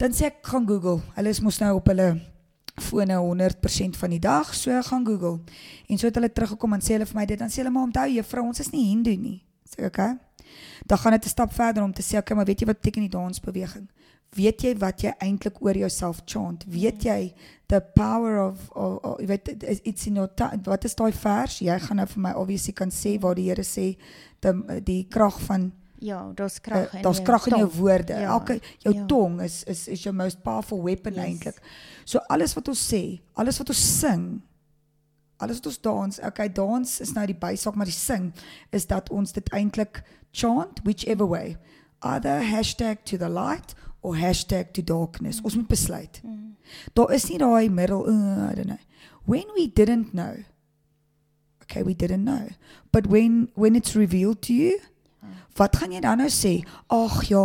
Dan 0.00 0.12
sê 0.16 0.30
ek 0.30 0.42
gaan 0.46 0.66
Google. 0.68 1.00
Hulle 1.16 1.32
is 1.32 1.40
mos 1.44 1.60
nou 1.62 1.74
op 1.78 1.88
hulle 1.92 2.10
fone 2.76 3.16
100% 3.16 3.96
van 3.96 4.12
die 4.12 4.20
dag, 4.20 4.52
so 4.54 4.82
gaan 4.88 5.06
Google. 5.06 5.40
En 5.88 5.98
so 5.98 6.08
het 6.10 6.14
hulle 6.18 6.32
teruggekom 6.32 6.76
en 6.76 6.84
sê 6.84 6.96
hulle 6.96 7.08
vir 7.08 7.20
my 7.20 7.26
dit, 7.28 7.40
dan 7.40 7.52
sê 7.52 7.62
hulle 7.62 7.72
maar 7.72 7.88
onthou 7.88 8.06
juffrou, 8.12 8.44
ons 8.50 8.60
is 8.60 8.72
nie 8.74 8.84
Hindu 8.90 9.16
nie. 9.16 9.38
Sê 9.64 9.80
ek, 9.80 9.88
okay. 9.94 10.16
Dan 10.86 10.98
gaan 10.98 11.16
dit 11.16 11.24
'n 11.24 11.28
stap 11.28 11.52
verder 11.52 11.82
om 11.82 11.92
te 11.92 12.02
sê, 12.02 12.18
okay, 12.18 12.36
maar 12.36 12.44
weet 12.44 12.60
jy 12.60 12.66
wat 12.66 12.80
beteken 12.80 13.02
die 13.02 13.16
dansbeweging? 13.16 13.88
Weet 14.34 14.62
jy 14.62 14.74
wat 14.78 15.02
jy 15.02 15.12
eintlik 15.22 15.62
oor 15.62 15.76
jouself 15.76 16.20
chant? 16.26 16.64
Weet 16.68 17.04
jy 17.04 17.34
the 17.68 17.80
power 17.94 18.38
of 18.48 18.70
of 18.74 19.20
jy 19.20 19.26
weet 19.26 19.48
it's 19.84 20.06
in 20.06 20.16
your 20.16 20.30
wat 20.64 20.84
is 20.84 20.94
daai 20.94 21.12
vers? 21.12 21.58
Jy 21.60 21.78
gaan 21.78 21.96
nou 21.96 22.06
vir 22.06 22.22
my 22.22 22.32
obviously 22.34 22.72
kan 22.72 22.90
sê 22.90 23.16
waar 23.20 23.34
die 23.34 23.48
Here 23.48 23.64
sê 23.64 23.96
die 24.40 24.80
die 24.84 25.02
krag 25.10 25.40
van 25.40 25.72
Ja, 25.98 26.32
daar's 26.36 26.60
krag 26.60 26.92
uh, 26.92 26.98
in 26.98 27.02
daar's 27.02 27.22
krag 27.24 27.46
in 27.48 27.56
jou 27.58 27.70
woorde. 27.78 28.12
Ja, 28.12 28.34
Elke 28.34 28.60
jou 28.84 28.94
ja. 28.94 29.06
tong 29.06 29.40
is 29.40 29.62
is 29.64 29.88
is 29.88 30.02
your 30.04 30.14
most 30.14 30.42
powerful 30.42 30.82
weapon 30.82 31.14
Yes. 31.14 31.24
eintlik. 31.24 31.60
So 32.04 32.18
alles 32.28 32.54
wat 32.54 32.68
ons 32.68 32.82
sê, 32.92 33.20
alles 33.34 33.58
wat 33.58 33.68
ons 33.68 33.98
sing, 34.00 34.42
alles 35.38 35.56
wat 35.56 35.66
ons 35.66 35.80
dans, 35.80 36.18
okay, 36.20 36.48
dans 36.52 37.00
is 37.00 37.12
nou 37.12 37.24
die 37.26 37.34
bysaak, 37.36 37.74
maar 37.74 37.88
die 37.88 37.96
sing 37.96 38.32
is 38.70 38.86
dat 38.86 39.10
ons 39.10 39.32
dit 39.32 39.48
eintlik 39.52 40.02
chant 40.32 40.80
whichever 40.84 41.26
way. 41.26 41.56
Either 42.02 42.42
hashtag 42.44 43.02
to 43.04 43.16
the 43.16 43.28
light 43.28 43.74
or 44.06 44.14
hashtag 44.14 44.72
to 44.72 44.82
darkness. 44.86 45.40
Ons 45.42 45.56
moet 45.58 45.68
besluit. 45.68 46.20
Daar 46.94 47.12
is 47.14 47.26
nie 47.30 47.38
daai 47.42 47.70
middel, 47.70 48.06
uh, 48.08 48.50
I 48.50 48.54
don't 48.54 48.70
know. 48.70 48.82
When 49.26 49.50
we 49.56 49.66
didn't 49.66 50.12
know. 50.14 50.44
Okay, 51.62 51.82
we 51.82 51.94
didn't 51.94 52.24
know. 52.24 52.48
But 52.92 53.08
when 53.10 53.50
when 53.54 53.74
it's 53.74 53.96
revealed 53.98 54.42
to 54.46 54.54
you, 54.54 54.78
wat 55.58 55.76
gaan 55.80 55.94
jy 55.96 56.02
dan 56.04 56.20
nou 56.22 56.28
sê? 56.30 56.60
Ag 56.92 57.16
ja, 57.30 57.42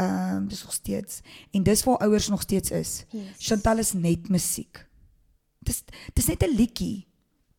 ehm 0.00 0.36
um, 0.36 0.48
dis 0.48 0.62
nog 0.64 0.72
steeds 0.72 1.20
en 1.52 1.66
dis 1.66 1.84
waar 1.84 2.00
ouers 2.06 2.28
nog 2.32 2.42
steeds 2.46 2.70
is. 2.70 3.04
Yes. 3.10 3.34
Chantal 3.50 3.84
is 3.84 3.92
net 3.92 4.30
musiek. 4.32 4.86
Dis 5.58 5.84
dis 6.14 6.26
net 6.26 6.42
'n 6.42 6.54
liedjie. 6.54 7.06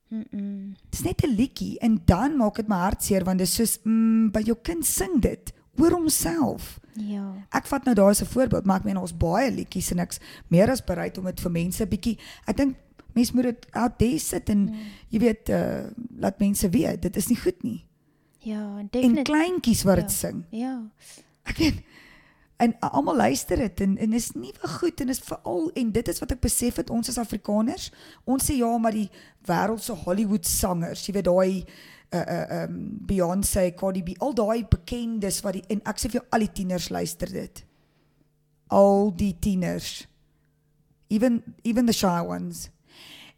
Mm 0.09 0.25
-mm. 0.31 0.75
Dis 0.89 1.01
net 1.01 1.21
'n 1.23 1.35
liedjie 1.35 1.79
en 1.79 2.01
dan 2.05 2.37
maak 2.37 2.55
dit 2.55 2.67
my 2.67 2.75
hart 2.75 3.03
seer 3.03 3.23
want 3.23 3.37
dis 3.37 3.53
soos 3.53 3.77
mm, 3.83 4.31
by 4.31 4.41
jou 4.41 4.57
kind 4.61 4.85
sing 4.85 5.21
dit 5.21 5.53
oor 5.77 5.91
homself. 5.91 6.79
Ja. 7.07 7.33
Ek 7.51 7.65
vat 7.67 7.83
nou 7.85 7.95
daar 7.95 8.09
as 8.09 8.21
'n 8.21 8.25
voorbeeld, 8.25 8.65
maar 8.65 8.77
ek 8.77 8.83
meen 8.83 8.97
ons 8.97 9.17
baie 9.17 9.51
liedjies 9.51 9.91
en 9.91 9.99
ek's 9.99 10.19
meer 10.47 10.69
as 10.69 10.83
bereid 10.83 11.17
om 11.17 11.25
dit 11.25 11.39
vir 11.39 11.51
mense 11.51 11.85
bietjie 11.87 12.17
ek 12.47 12.57
dink 12.57 12.75
mense 13.15 13.33
moet 13.35 13.43
dit 13.43 13.65
out 13.71 13.97
there 13.97 14.19
sit 14.19 14.49
en 14.49 14.57
Mm. 14.69 14.75
jy 15.09 15.19
weet 15.19 15.49
uh, 15.49 15.89
laat 16.19 16.39
mense 16.39 16.69
weet 16.69 17.01
dit 17.01 17.15
is 17.17 17.27
nie 17.27 17.37
goed 17.37 17.63
nie. 17.63 17.85
Ja, 18.39 18.77
En 18.77 18.87
definitief. 18.91 19.23
kleintjies 19.23 19.83
wat 19.83 19.95
dit 19.95 20.11
Ja. 20.11 20.15
sing. 20.17 20.43
Ja. 20.51 20.81
Ek 21.45 21.57
weet 21.57 21.73
En 22.61 22.75
almal 22.79 23.15
luister 23.15 23.57
dit 23.57 23.79
en 23.81 23.97
en 23.97 24.13
is 24.13 24.31
nuwe 24.31 24.67
goed 24.67 24.99
en 25.01 25.09
is 25.09 25.19
veral 25.19 25.71
en 25.73 25.91
dit 25.91 26.07
is 26.07 26.19
wat 26.19 26.31
ek 26.31 26.39
besef 26.41 26.75
het 26.75 26.89
ons 26.89 27.07
as 27.09 27.17
Afrikaners. 27.17 27.91
Ons 28.25 28.51
sê 28.51 28.55
ja, 28.57 28.77
maar 28.77 28.91
die 28.91 29.09
wêreld 29.47 29.79
se 29.81 29.93
Hollywood 29.93 30.45
sangers, 30.45 31.05
jy 31.07 31.13
weet 31.13 31.23
daai 31.25 31.65
uh 32.13 32.17
uh 32.17 32.63
um 32.63 32.97
Beyoncé, 33.05 33.71
Cardi 33.75 34.03
B, 34.03 34.15
al 34.19 34.33
daai 34.33 34.65
bekendes 34.69 35.41
wat 35.45 35.59
die 35.59 35.63
en 35.69 35.81
ek 35.85 36.01
sê 36.01 36.09
vir 36.09 36.21
jou 36.21 36.25
al 36.33 36.45
die 36.45 36.53
tieners 36.61 36.89
luister 36.89 37.31
dit. 37.31 37.63
Al 38.73 39.11
die 39.17 39.33
tieners. 39.39 40.07
Even 41.09 41.41
even 41.63 41.85
the 41.85 41.95
shy 41.95 42.19
ones. 42.25 42.69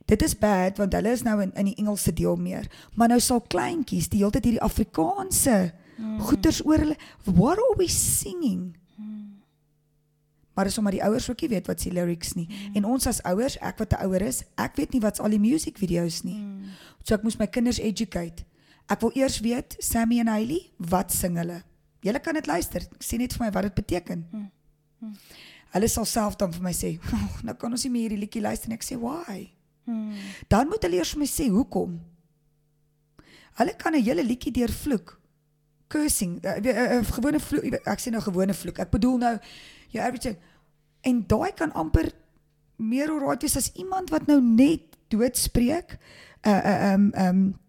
Dit 0.07 0.23
is 0.23 0.35
bad 0.35 0.79
want 0.81 0.93
hulle 0.97 1.11
is 1.11 1.23
nou 1.27 1.37
in 1.43 1.53
in 1.55 1.71
die 1.71 1.77
Engelse 1.83 2.13
deel 2.13 2.35
meer. 2.35 2.67
Maar 2.95 3.15
nou 3.15 3.19
sal 3.19 3.41
kleintjies 3.41 4.11
die 4.11 4.23
hele 4.23 4.35
tyd 4.35 4.49
hierdie 4.49 4.67
Afrikaanse 4.67 5.73
mm. 5.97 6.19
goeters 6.27 6.63
oor 6.65 6.79
hulle. 6.83 6.99
What 7.25 7.59
are 7.59 7.75
we 7.77 7.87
singing? 7.87 8.71
Maar 10.53 10.65
dis 10.65 10.77
omdat 10.77 10.93
die 10.93 11.03
ouers 11.03 11.29
ook 11.29 11.41
nie 11.41 11.49
weet 11.49 11.67
wat 11.67 11.81
se 11.81 11.91
lyrics 11.91 12.33
nie. 12.33 12.47
Mm. 12.49 12.75
En 12.75 12.85
ons 12.85 13.07
as 13.07 13.21
ouers, 13.23 13.57
ek 13.57 13.77
wat 13.77 13.93
'n 13.93 14.05
ouer 14.05 14.21
is, 14.21 14.43
ek 14.55 14.75
weet 14.75 14.91
nie 14.93 15.01
wat's 15.01 15.19
al 15.19 15.29
die 15.29 15.39
music 15.39 15.77
video's 15.77 16.21
nie. 16.23 16.37
Mm. 16.37 16.63
So 17.03 17.15
ek 17.15 17.23
moes 17.23 17.37
my 17.37 17.47
kinders 17.47 17.79
educate. 17.79 18.43
Ek 18.89 19.01
wil 19.01 19.11
eers 19.15 19.39
weet 19.39 19.75
Sammy 19.79 20.19
en 20.19 20.27
Hailey, 20.27 20.71
wat 20.77 21.11
sing 21.11 21.37
hulle? 21.37 21.61
Julle 22.01 22.19
kan 22.19 22.33
dit 22.33 22.47
luister. 22.49 22.85
Sê 22.99 23.17
net 23.17 23.33
vir 23.33 23.45
my 23.45 23.51
wat 23.51 23.69
dit 23.69 23.73
beteken. 23.77 24.25
Mm. 24.31 24.49
Mm. 24.99 25.15
Hulle 25.71 25.87
sal 25.87 26.05
self 26.05 26.35
dan 26.35 26.51
vir 26.51 26.63
my 26.65 26.73
sê, 26.75 26.97
oh, 27.13 27.41
"Nou 27.47 27.55
kan 27.55 27.71
ons 27.71 27.83
nie 27.83 27.91
meer 27.91 28.09
hierdie 28.09 28.25
liedjie 28.25 28.41
luister 28.41 28.69
nie." 28.69 28.75
Ek 28.75 28.83
sê, 28.83 28.97
"Why?" 28.99 29.51
Mm. 29.85 30.15
Dan 30.47 30.67
moet 30.67 30.83
hulle 30.83 30.97
eers 30.97 31.13
vir 31.13 31.19
my 31.19 31.29
sê 31.29 31.49
hoekom. 31.49 31.99
Hulle 33.59 33.73
kan 33.77 33.95
'n 33.95 34.03
hele 34.03 34.23
liedjie 34.23 34.51
deur 34.51 34.71
vloek. 34.71 35.19
Cursing, 35.87 36.39
uh, 36.45 36.57
uh, 36.57 36.97
uh, 36.97 37.03
gewone 37.03 37.39
vloek, 37.39 37.63
ek 37.85 37.99
sê 37.99 38.11
nou 38.11 38.21
gewone 38.21 38.53
vloek. 38.53 38.79
Ek 38.79 38.91
bedoel 38.91 39.17
nou 39.17 39.39
jou 39.89 40.03
average 40.03 40.37
en 41.01 41.23
daai 41.27 41.51
kan 41.53 41.73
amper 41.73 42.11
meer 42.77 43.09
alright 43.09 43.41
wees 43.41 43.57
as 43.57 43.71
iemand 43.73 44.09
wat 44.09 44.27
nou 44.27 44.41
net 44.41 44.97
doodspreek. 45.09 45.97
Uh 46.47 46.61
uh 46.65 46.93
um 46.93 47.11
um 47.17 47.59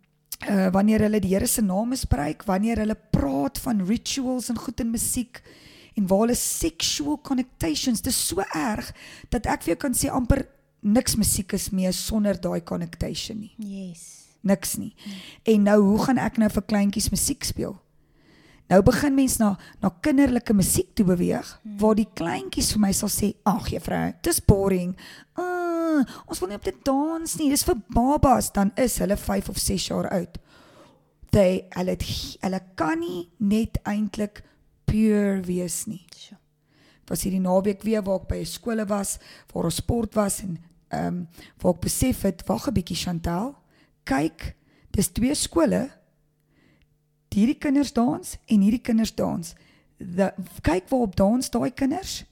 uh 0.50 0.70
wanneer 0.74 1.04
hulle 1.06 1.20
die 1.22 1.34
Here 1.34 1.46
se 1.46 1.62
naam 1.62 1.92
misbruik, 1.92 2.44
wanneer 2.48 2.82
hulle 2.82 2.96
praat 3.14 3.60
van 3.62 3.84
rituals 3.86 4.48
en 4.50 4.58
goed 4.58 4.80
in 4.80 4.90
musiek 4.90 5.42
en 5.94 6.06
waar 6.08 6.24
hulle 6.24 6.38
sexual 6.38 7.18
connotations, 7.20 8.00
dis 8.00 8.18
so 8.28 8.42
erg 8.56 8.92
dat 9.30 9.46
ek 9.46 9.66
vir 9.66 9.74
jou 9.74 9.80
kan 9.84 9.96
sê 9.96 10.10
amper 10.10 10.46
niks 10.82 11.16
musiek 11.16 11.52
is 11.54 11.70
meer 11.70 11.92
sonder 11.94 12.38
daai 12.40 12.62
connotation 12.66 13.38
nie. 13.44 13.52
Yes. 13.58 14.32
Niks 14.42 14.76
nie. 14.80 14.94
En 15.46 15.68
nou 15.68 15.78
hoe 15.84 15.98
gaan 16.06 16.18
ek 16.18 16.40
nou 16.42 16.48
vir 16.50 16.66
kleintjies 16.66 17.12
musiek 17.12 17.44
speel? 17.46 17.76
Nou 18.72 18.80
begin 18.82 19.14
mense 19.14 19.38
na 19.42 19.52
na 19.82 19.90
kinderlike 20.02 20.54
musiek 20.56 20.94
toe 20.96 21.04
beweeg 21.06 21.48
waar 21.78 21.96
die 21.98 22.08
kleintjies 22.08 22.72
vir 22.72 22.80
my 22.80 22.92
sal 22.92 23.10
sê, 23.12 23.34
"Ag 23.44 23.68
juffrou, 23.68 24.14
dis 24.22 24.40
boring. 24.40 24.96
Uh, 25.92 26.04
ons 26.26 26.40
wil 26.40 26.48
nie 26.48 26.56
op 26.56 26.64
dit 26.64 26.84
dans 26.84 27.36
nie. 27.38 27.50
Dis 27.50 27.64
vir 27.64 27.76
babas." 27.88 28.52
Dan 28.52 28.72
is 28.76 28.98
hulle 28.98 29.16
5 29.16 29.48
of 29.48 29.58
6 29.58 29.86
jaar 29.86 30.08
oud. 30.10 30.38
They 31.30 31.66
hulle 31.76 31.90
het 31.96 32.04
hulle 32.40 32.60
kan 32.74 32.98
nie 33.00 33.28
net 33.38 33.78
eintlik 33.84 34.42
pure 34.84 35.40
wees 35.46 35.86
nie 35.86 36.04
Sure. 36.16 36.38
was 37.08 37.24
hierdie 37.26 37.42
naweek 37.42 37.82
weer 37.84 38.02
waar 38.04 38.20
ek 38.22 38.28
by 38.28 38.38
'n 38.40 38.48
skole 38.48 38.84
was 38.88 39.18
waar 39.52 39.68
ons 39.68 39.80
sport 39.82 40.14
was 40.14 40.42
en 40.42 40.58
ehm 40.90 41.06
um, 41.06 41.28
waar 41.60 41.74
ek 41.74 41.80
besef 41.80 42.22
het 42.22 42.44
wag 42.48 42.68
'n 42.68 42.74
bietjie 42.74 42.96
Chantel 42.96 43.54
kyk 44.04 44.56
dis 44.92 45.08
twee 45.08 45.34
skole 45.34 45.90
hierdie 47.32 47.58
kinders 47.58 47.92
dans 47.92 48.36
en 48.46 48.60
hierdie 48.60 48.82
kinders 48.82 49.14
dans 49.14 49.54
the, 49.98 50.32
kyk 50.62 50.88
waar 50.88 51.00
op 51.08 51.16
dans 51.16 51.50
daai 51.50 51.70
kinders 51.70 52.24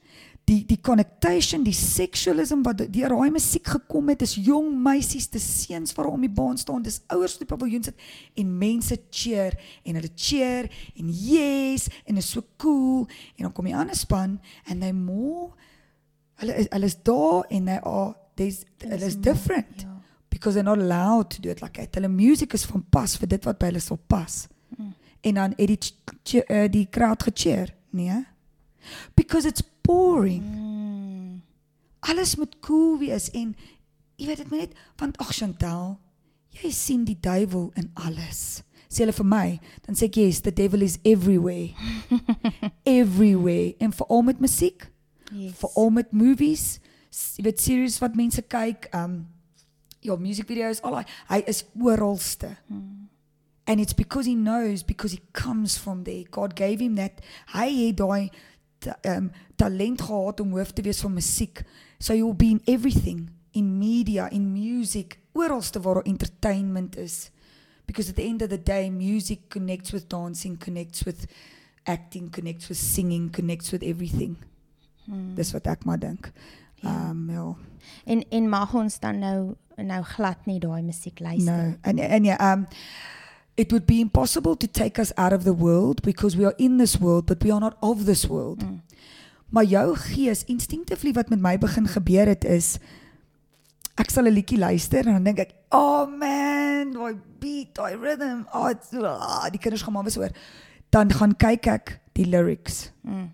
die 0.44 0.64
die 0.66 0.80
connotation 0.80 1.62
die 1.64 1.74
sexualism 1.76 2.62
wat 2.66 2.82
deur 2.92 3.08
daai 3.14 3.30
musiek 3.30 3.66
gekom 3.66 4.08
het 4.08 4.22
is 4.22 4.34
jong 4.34 4.72
meisies 4.82 5.28
dis 5.30 5.46
seuns 5.64 5.94
wat 5.94 6.06
om 6.06 6.20
die 6.20 6.32
baan 6.40 6.58
staan 6.58 6.82
dis 6.82 7.00
ouers 7.06 7.36
wat 7.36 7.44
die 7.44 7.50
paviljoen 7.50 7.84
sit 7.86 8.06
en 8.34 8.58
mense 8.58 8.98
cheer 9.10 9.54
en 9.84 9.94
hulle 10.00 10.10
cheer 10.16 10.70
en 10.96 11.10
yes 11.10 11.88
en 12.04 12.16
is 12.16 12.30
so 12.30 12.42
cool 12.56 13.06
en 13.36 13.46
dan 13.46 13.52
kom 13.52 13.70
die 13.70 13.76
ander 13.76 13.96
span 13.96 14.40
and 14.66 14.82
they 14.82 14.92
more 14.92 15.52
hulle 16.40 16.56
is 16.56 16.66
hulle 16.72 16.86
is 16.86 16.98
daar 17.02 17.46
en 17.50 17.64
they 17.64 17.78
are 17.82 18.14
there's 18.34 18.64
hulle 18.78 19.06
is 19.06 19.16
different 19.20 19.84
Ja. 19.84 19.96
because 20.30 20.54
they're 20.54 20.64
not 20.64 20.78
allowed 20.78 21.30
to 21.30 21.40
do 21.42 21.50
it 21.50 21.60
like 21.60 21.76
that. 21.80 21.94
Hulle 21.94 22.08
musiek 22.08 22.54
is 22.54 22.64
van 22.64 22.84
pas 22.90 23.16
vir 23.20 23.28
dit 23.28 23.44
wat 23.44 23.58
by 23.60 23.68
hulle 23.68 23.82
sal 23.84 23.98
pas. 24.08 24.46
Mm. 24.76 24.92
En 25.28 25.34
dan 25.34 25.54
het 25.58 25.92
die 26.30 26.40
uh, 26.40 26.64
die 26.72 26.86
crowd 26.88 27.22
gecheer, 27.28 27.74
nee? 27.90 28.24
Because 29.14 29.44
it's 29.48 29.62
boring. 29.90 30.44
Mm. 30.44 31.42
Alles 32.00 32.36
moet 32.36 32.56
cool 32.64 32.98
wees 33.02 33.28
en 33.36 33.52
jy 34.20 34.28
weet 34.30 34.42
dit 34.44 34.50
moet 34.52 34.64
net 34.68 34.78
want 35.00 35.18
ag 35.22 35.32
Chantel, 35.36 35.96
jy 36.62 36.70
sien 36.74 37.04
die 37.08 37.18
duiwel 37.20 37.70
in 37.80 37.90
alles. 38.06 38.62
Sê 38.90 39.04
hulle 39.04 39.14
vir 39.14 39.28
my, 39.30 39.48
dan 39.86 39.94
sê 39.98 40.08
ek 40.08 40.18
yes, 40.18 40.40
the 40.42 40.50
devil 40.54 40.82
is 40.82 40.96
everywhere. 41.06 41.70
everywhere. 42.98 43.74
En 43.78 43.92
veral 43.94 44.24
met 44.30 44.40
musiek, 44.42 44.88
Yes. 45.30 45.52
veral 45.60 45.92
met 45.94 46.10
movies, 46.10 46.80
jy 47.38 47.44
weet 47.46 47.60
series 47.62 48.00
wat 48.02 48.16
mense 48.18 48.42
kyk, 48.50 48.88
um 48.98 49.20
ja, 50.02 50.16
music 50.18 50.48
videos, 50.50 50.80
al 50.82 50.96
daai. 50.96 51.06
Hy 51.28 51.38
is 51.50 51.60
oralste. 51.78 52.54
And 53.68 53.78
it's 53.78 53.94
because 53.94 54.26
he 54.26 54.34
knows 54.34 54.82
because 54.82 55.12
he 55.14 55.20
comes 55.36 55.76
from 55.78 56.02
there. 56.08 56.24
God 56.34 56.56
gave 56.58 56.80
him 56.82 56.96
that. 56.98 57.20
Hy 57.52 57.68
het 57.84 58.00
daai 58.00 58.30
um 58.86 59.30
talent 59.56 60.00
gehad 60.02 60.40
om 60.40 60.52
hoof 60.56 60.72
te 60.72 60.82
wees 60.82 61.00
van 61.00 61.12
musiek. 61.12 61.62
So 61.98 62.14
you'll 62.14 62.34
be 62.34 62.50
in 62.50 62.60
everything, 62.64 63.30
in 63.50 63.78
media, 63.78 64.30
in 64.30 64.52
music, 64.52 65.18
oralste 65.32 65.80
waar 65.80 66.02
entertainment 66.02 66.96
is. 66.96 67.30
Because 67.84 68.08
at 68.10 68.16
the 68.16 68.22
end 68.22 68.42
of 68.42 68.48
the 68.48 68.62
day, 68.62 68.90
music 68.90 69.48
connects 69.48 69.90
with 69.90 70.08
dancing, 70.08 70.58
connects 70.58 71.02
with 71.02 71.26
acting, 71.82 72.30
connects 72.30 72.68
with 72.68 72.78
singing, 72.78 73.30
connects 73.30 73.70
with 73.70 73.82
everything. 73.82 74.36
Mm. 75.04 75.34
Dis 75.34 75.52
wat 75.52 75.66
ek 75.66 75.84
maar 75.84 75.98
dink. 75.98 76.30
Ja. 76.80 77.10
Um 77.10 77.30
ja. 77.30 77.56
En 78.04 78.28
en 78.28 78.48
mag 78.48 78.74
ons 78.74 78.98
dan 78.98 79.18
nou 79.18 79.54
nou 79.76 80.02
glad 80.04 80.46
nie 80.46 80.58
daai 80.60 80.82
musiek 80.82 81.20
luister. 81.20 81.56
No, 81.56 81.74
and 81.82 82.00
and 82.00 82.24
yeah, 82.24 82.52
um, 82.52 82.66
it 83.60 83.72
would 83.72 83.86
be 83.86 84.00
impossible 84.00 84.56
to 84.56 84.66
take 84.66 84.98
us 84.98 85.12
out 85.16 85.32
of 85.32 85.44
the 85.44 85.52
world 85.52 86.00
because 86.02 86.36
we 86.36 86.44
are 86.48 86.54
in 86.56 86.78
this 86.78 86.96
world, 86.98 87.26
but 87.26 87.44
we 87.44 87.50
are 87.50 87.60
not 87.60 87.76
of 87.80 88.06
this 88.06 88.24
world. 88.26 88.64
Mm. 88.64 88.80
Maar 89.50 89.64
jou 89.64 89.96
gees, 89.96 90.44
instinctively 90.44 91.12
wat 91.12 91.28
met 91.28 91.40
my 91.40 91.58
begin 91.58 91.88
gebeur 91.90 92.30
het 92.30 92.44
is 92.44 92.78
ek 94.00 94.10
sal 94.10 94.24
'n 94.24 94.32
liedjie 94.32 94.58
luister 94.58 95.04
en 95.06 95.12
dan 95.12 95.24
dink 95.24 95.38
ek, 95.38 95.52
"Oh 95.68 96.06
man, 96.06 96.92
daai 96.92 97.18
beat, 97.38 97.74
daai 97.74 97.96
rhythm, 97.96 98.46
oh, 98.54 98.70
it's, 98.70 98.92
ah, 98.94 99.50
die 99.50 99.60
kinders 99.60 99.82
gaan 99.82 99.92
maar 99.92 100.04
weer 100.04 100.18
oor." 100.18 100.32
Dan 100.88 101.12
gaan 101.12 101.36
kyk 101.36 101.66
ek 101.66 102.00
die 102.12 102.26
lyrics. 102.26 102.92
Mm. 103.02 103.32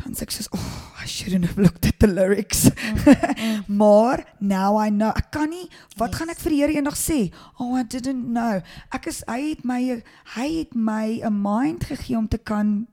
Dan 0.00 0.14
sê 0.16 0.22
ek 0.22 0.30
soos, 0.32 0.48
"Oh, 0.52 0.94
I 1.02 1.06
shouldn't 1.06 1.44
have 1.46 1.58
looked 1.60 1.84
at 1.86 1.98
the 2.00 2.06
lyrics." 2.06 2.70
Mm. 2.70 3.64
Maar 3.80 4.24
now 4.40 4.78
I 4.78 4.88
know. 4.90 5.12
Ek 5.16 5.30
kan 5.30 5.50
nie 5.50 5.68
wat 5.96 6.10
Yes. 6.10 6.18
gaan 6.18 6.28
ek 6.30 6.38
vir 6.40 6.50
die 6.50 6.60
Here 6.60 6.72
eendag 6.72 6.96
sê? 6.96 7.32
Oh, 7.58 7.76
I 7.76 7.82
didn't 7.84 8.24
know. 8.32 8.62
Ek 8.92 9.06
is 9.06 9.22
hy 9.28 9.50
het 9.50 9.64
my 9.64 10.02
hy 10.36 10.48
het 10.58 10.74
my 10.74 11.20
'n 11.24 11.42
mind 11.42 11.84
gegee 11.84 12.16
om 12.16 12.28
te 12.28 12.38
kan 12.38 12.86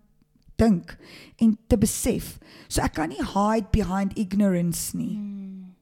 dink 0.57 0.97
en 1.39 1.57
te 1.69 1.77
besef. 1.77 2.39
So 2.67 2.81
ek 2.81 2.93
kan 2.93 3.09
nie 3.09 3.23
hide 3.23 3.67
behind 3.71 4.17
ignorance 4.17 4.95
nie. 4.97 5.15
Mm. 5.17 5.73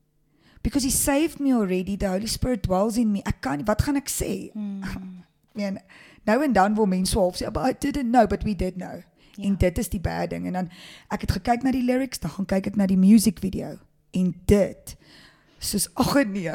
Because 0.61 0.83
he 0.83 0.91
saved 0.91 1.39
me 1.39 1.53
already. 1.53 1.95
The 1.95 2.07
Holy 2.09 2.27
Spirit 2.27 2.63
dwells 2.63 2.97
in 2.97 3.11
me. 3.11 3.21
Ek 3.25 3.41
kan 3.41 3.63
wat 3.65 3.81
gaan 3.81 3.95
ek 3.97 4.09
sê? 4.09 4.51
Mm. 4.53 4.83
En 5.55 5.77
nou 6.25 6.43
en 6.43 6.53
dan 6.53 6.75
wil 6.75 6.85
mense 6.85 7.15
half 7.17 7.37
sê, 7.37 7.49
"But 7.51 7.63
I 7.63 7.73
didn't 7.79 8.11
know, 8.11 8.27
but 8.27 8.43
we 8.43 8.53
did 8.55 8.75
know." 8.75 9.03
Ja. 9.35 9.43
En 9.43 9.55
dit 9.57 9.77
is 9.77 9.89
die 9.89 9.99
bad 9.99 10.29
ding. 10.29 10.45
En 10.45 10.53
dan 10.53 10.69
ek 11.09 11.21
het 11.21 11.31
gekyk 11.31 11.63
na 11.63 11.71
die 11.71 11.83
lyrics, 11.83 12.19
dan 12.19 12.31
gaan 12.31 12.45
kyk 12.45 12.67
ek 12.67 12.75
na 12.75 12.85
die 12.87 12.97
music 12.97 13.39
video. 13.39 13.77
En 14.11 14.33
dit 14.45 14.95
soos 15.59 15.89
ag 15.93 16.13
nee. 16.25 16.51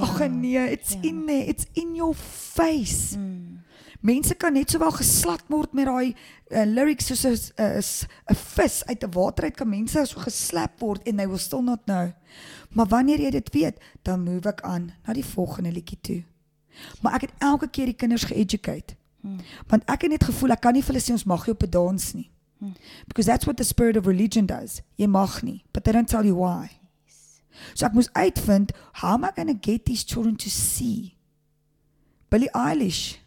Ag 0.00 0.28
nee, 0.30 0.70
it's 0.70 0.92
Ja. 0.92 1.02
in 1.02 1.26
there. 1.26 1.44
It's 1.44 1.66
in 1.72 1.94
your 1.94 2.14
face. 2.14 3.16
Mm. 3.18 3.60
Mense 4.00 4.34
kan 4.34 4.52
net 4.52 4.70
sowel 4.70 4.90
geslat 4.90 5.42
word 5.48 5.72
met 5.72 5.86
daai 5.86 6.14
uh, 6.50 6.64
lyrics 6.66 7.06
soos 7.06 7.52
'n 7.54 7.78
'n 8.30 8.34
vis 8.34 8.84
uit 8.86 9.04
'n 9.04 9.10
water 9.12 9.44
uit 9.44 9.56
kan 9.56 9.68
mense 9.68 10.04
so 10.06 10.20
geslap 10.20 10.80
word 10.80 11.02
en 11.06 11.16
they 11.16 11.28
will 11.28 11.38
still 11.38 11.62
not 11.62 11.84
know. 11.84 12.10
Maar 12.70 12.86
wanneer 12.86 13.20
jy 13.20 13.30
dit 13.30 13.52
weet, 13.52 13.76
dan 14.02 14.24
move 14.24 14.48
ek 14.48 14.60
aan 14.60 14.92
na 15.06 15.12
die 15.12 15.24
volgende 15.24 15.72
liedjie 15.72 15.98
toe. 16.00 16.22
Maar 17.02 17.14
ek 17.14 17.20
het 17.20 17.32
elke 17.38 17.68
keer 17.68 17.84
die 17.84 17.94
kinders 17.94 18.24
geeducate. 18.24 18.94
Mm. 19.22 19.40
Want 19.70 19.86
ek 19.90 20.06
het 20.06 20.10
net 20.10 20.28
gevoel 20.28 20.54
ek 20.56 20.62
kan 20.64 20.76
nie 20.76 20.82
vir 20.82 20.94
hulle 20.94 21.04
sê 21.04 21.14
ons 21.14 21.26
mag 21.30 21.46
nie 21.46 21.54
op 21.54 21.62
'n 21.62 21.70
dans 21.70 22.14
nie. 22.14 22.30
Hmm. 22.58 22.74
Because 23.08 23.26
that's 23.26 23.46
what 23.46 23.56
the 23.56 23.64
spirit 23.64 23.96
of 23.96 24.06
religion 24.06 24.46
does. 24.46 24.82
Jy 24.96 25.06
mag 25.06 25.42
nie, 25.42 25.64
but 25.72 25.84
they 25.84 25.92
don't 25.92 26.08
tell 26.08 26.24
you 26.24 26.36
why. 26.36 26.70
So 27.74 27.86
ek 27.86 27.94
moes 27.94 28.08
uitvind 28.14 28.70
how 28.92 29.14
am 29.14 29.24
I 29.24 29.30
going 29.34 29.48
to 29.48 29.70
get 29.70 29.84
these 29.84 30.04
children 30.04 30.36
to 30.36 30.50
see? 30.50 31.16
Billie 32.30 32.50
Eilish. 32.54 33.22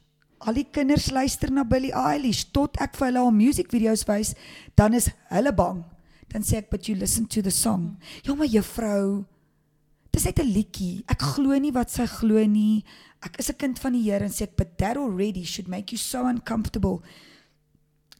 al 0.45 0.59
die 0.59 0.67
kinders 0.69 1.09
luister 1.13 1.51
na 1.51 1.63
Billie 1.65 1.93
Eilish 1.95 2.45
tot 2.53 2.77
ek 2.83 2.97
vir 2.97 3.09
hulle 3.09 3.23
al 3.23 3.33
musiekvideo's 3.33 4.05
wys, 4.09 4.33
dan 4.77 4.93
is 4.97 5.09
hulle 5.31 5.53
bang. 5.55 5.83
Dan 6.29 6.43
sê 6.43 6.57
ek, 6.57 6.69
"But 6.69 6.87
you 6.87 6.95
listen 6.95 7.25
to 7.27 7.41
the 7.41 7.51
song." 7.51 7.97
Ja, 8.23 8.35
maar 8.35 8.47
juffrou, 8.47 9.25
dis 10.15 10.25
net 10.25 10.39
'n 10.39 10.47
liedjie. 10.47 11.03
Ek 11.11 11.21
glo 11.35 11.57
nie 11.59 11.73
wat 11.75 11.91
sy 11.91 12.05
glo 12.07 12.39
nie. 12.47 12.83
Ek 13.21 13.39
is 13.39 13.49
'n 13.49 13.57
kind 13.57 13.79
van 13.79 13.93
die 13.93 14.03
Here 14.03 14.23
en 14.23 14.31
sê 14.31 14.43
ek, 14.43 14.55
"But 14.55 14.77
that 14.77 14.97
already 14.97 15.43
should 15.43 15.67
make 15.67 15.91
you 15.91 15.97
so 15.97 16.25
uncomfortable." 16.25 17.01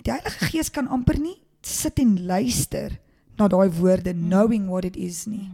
Die 0.04 0.12
Heilige 0.12 0.46
Gees 0.46 0.70
kan 0.70 0.88
amper 0.88 1.18
nie 1.20 1.42
sit 1.62 2.00
en 2.00 2.26
luister 2.28 3.00
na 3.38 3.48
daai 3.48 3.70
woorde 3.70 4.14
knowing 4.14 4.70
what 4.70 4.86
it 4.86 4.96
is 4.96 5.26
nie. 5.26 5.50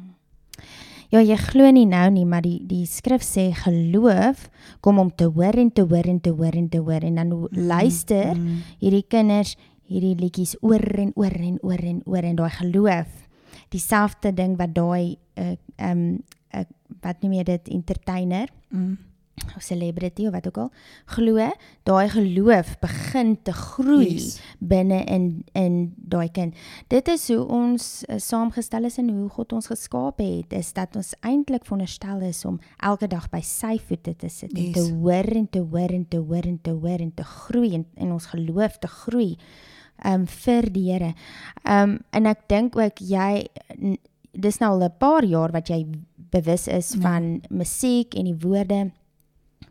Ja, 1.11 1.19
jy 1.19 1.35
glo 1.35 1.69
nie 1.71 1.85
nou 1.85 2.09
nie, 2.09 2.25
maar 2.25 2.41
die 2.41 2.61
die 2.65 2.85
skrif 2.85 3.21
sê 3.21 3.53
geloof 3.53 4.49
kom 4.81 4.99
om 4.99 5.11
te 5.15 5.25
hoor 5.25 5.57
en 5.57 5.71
te 5.71 5.81
hoor 5.81 6.05
en 6.07 6.19
te 6.19 6.29
hoor 6.29 6.55
en 6.55 6.69
te 6.69 6.77
hoor 6.77 7.03
en 7.03 7.15
dan 7.15 7.47
luister 7.51 8.35
Mm. 8.35 8.61
hierdie 8.79 9.05
kinders 9.07 9.55
hierdie 9.87 10.15
liedjies 10.15 10.55
oor 10.61 10.99
en 10.99 11.11
oor 11.15 11.31
en 11.35 11.59
oor 11.61 11.83
en 11.83 12.01
oor 12.05 12.23
en 12.23 12.35
daai 12.35 12.49
geloof. 12.49 13.20
Dieselfde 13.71 14.33
ding 14.35 14.57
wat 14.59 14.73
daai 14.75 15.15
uh, 15.39 15.55
um 15.79 16.03
uh, 16.53 16.65
wat 17.01 17.21
noem 17.23 17.39
jy 17.39 17.47
dit 17.53 17.71
entertainer 17.77 18.49
Mm. 18.71 18.97
of 19.55 19.63
celebrity 19.63 20.27
of 20.27 20.31
wat 20.35 20.45
ook 20.47 20.57
al 20.61 20.69
glo, 21.11 21.47
daai 21.83 22.09
geloof 22.09 22.75
begin 22.79 23.33
te 23.43 23.51
groei 23.51 24.13
Yes. 24.13 24.37
binne 24.59 25.01
in 25.11 25.43
in 25.57 25.93
daai 25.97 26.29
kind. 26.31 26.55
Dit 26.87 27.07
is 27.07 27.27
hoe 27.27 27.45
ons 27.47 28.03
uh, 28.07 28.15
saamgestel 28.19 28.83
is 28.87 28.97
en 29.01 29.09
hoe 29.09 29.29
God 29.29 29.53
ons 29.57 29.67
geskaap 29.67 30.19
het, 30.23 30.53
is 30.53 30.71
dat 30.73 30.95
ons 30.95 31.13
eintlik 31.21 31.65
veronderstel 31.65 32.21
is 32.27 32.45
om 32.45 32.59
elke 32.79 33.07
dag 33.07 33.27
by 33.33 33.41
sy 33.41 33.75
voete 33.87 34.15
te 34.15 34.29
sit 34.29 34.53
en 34.53 34.63
Yes. 34.69 34.73
te 34.77 34.93
hoor 34.93 35.31
en 35.35 35.49
te 35.49 35.59
hoor 35.59 35.89
en 35.99 36.07
te 36.07 36.17
hoor 36.17 36.45
en 36.47 36.59
te 36.61 36.71
hoor 36.71 36.99
en 36.99 37.11
te 37.13 37.23
groei 37.23 37.73
en 37.75 37.85
in 37.95 38.11
ons 38.11 38.25
geloof 38.25 38.77
te 38.79 38.87
groei 38.87 39.37
um 40.05 40.25
vir 40.27 40.61
die 40.71 40.91
Here. 40.91 41.13
Um 41.65 41.99
en 42.11 42.25
ek 42.25 42.47
dink 42.47 42.75
ook 42.75 42.99
jy 42.99 43.47
dis 44.33 44.59
nou 44.59 44.71
al 44.71 44.83
'n 44.83 44.93
paar 44.99 45.23
jaar 45.23 45.51
wat 45.51 45.67
jy 45.69 45.85
bewus 46.31 46.67
is 46.67 46.93
Ja. 46.93 47.01
van 47.01 47.41
musiek 47.49 48.15
en 48.15 48.25
die 48.25 48.37
woorde 48.39 48.91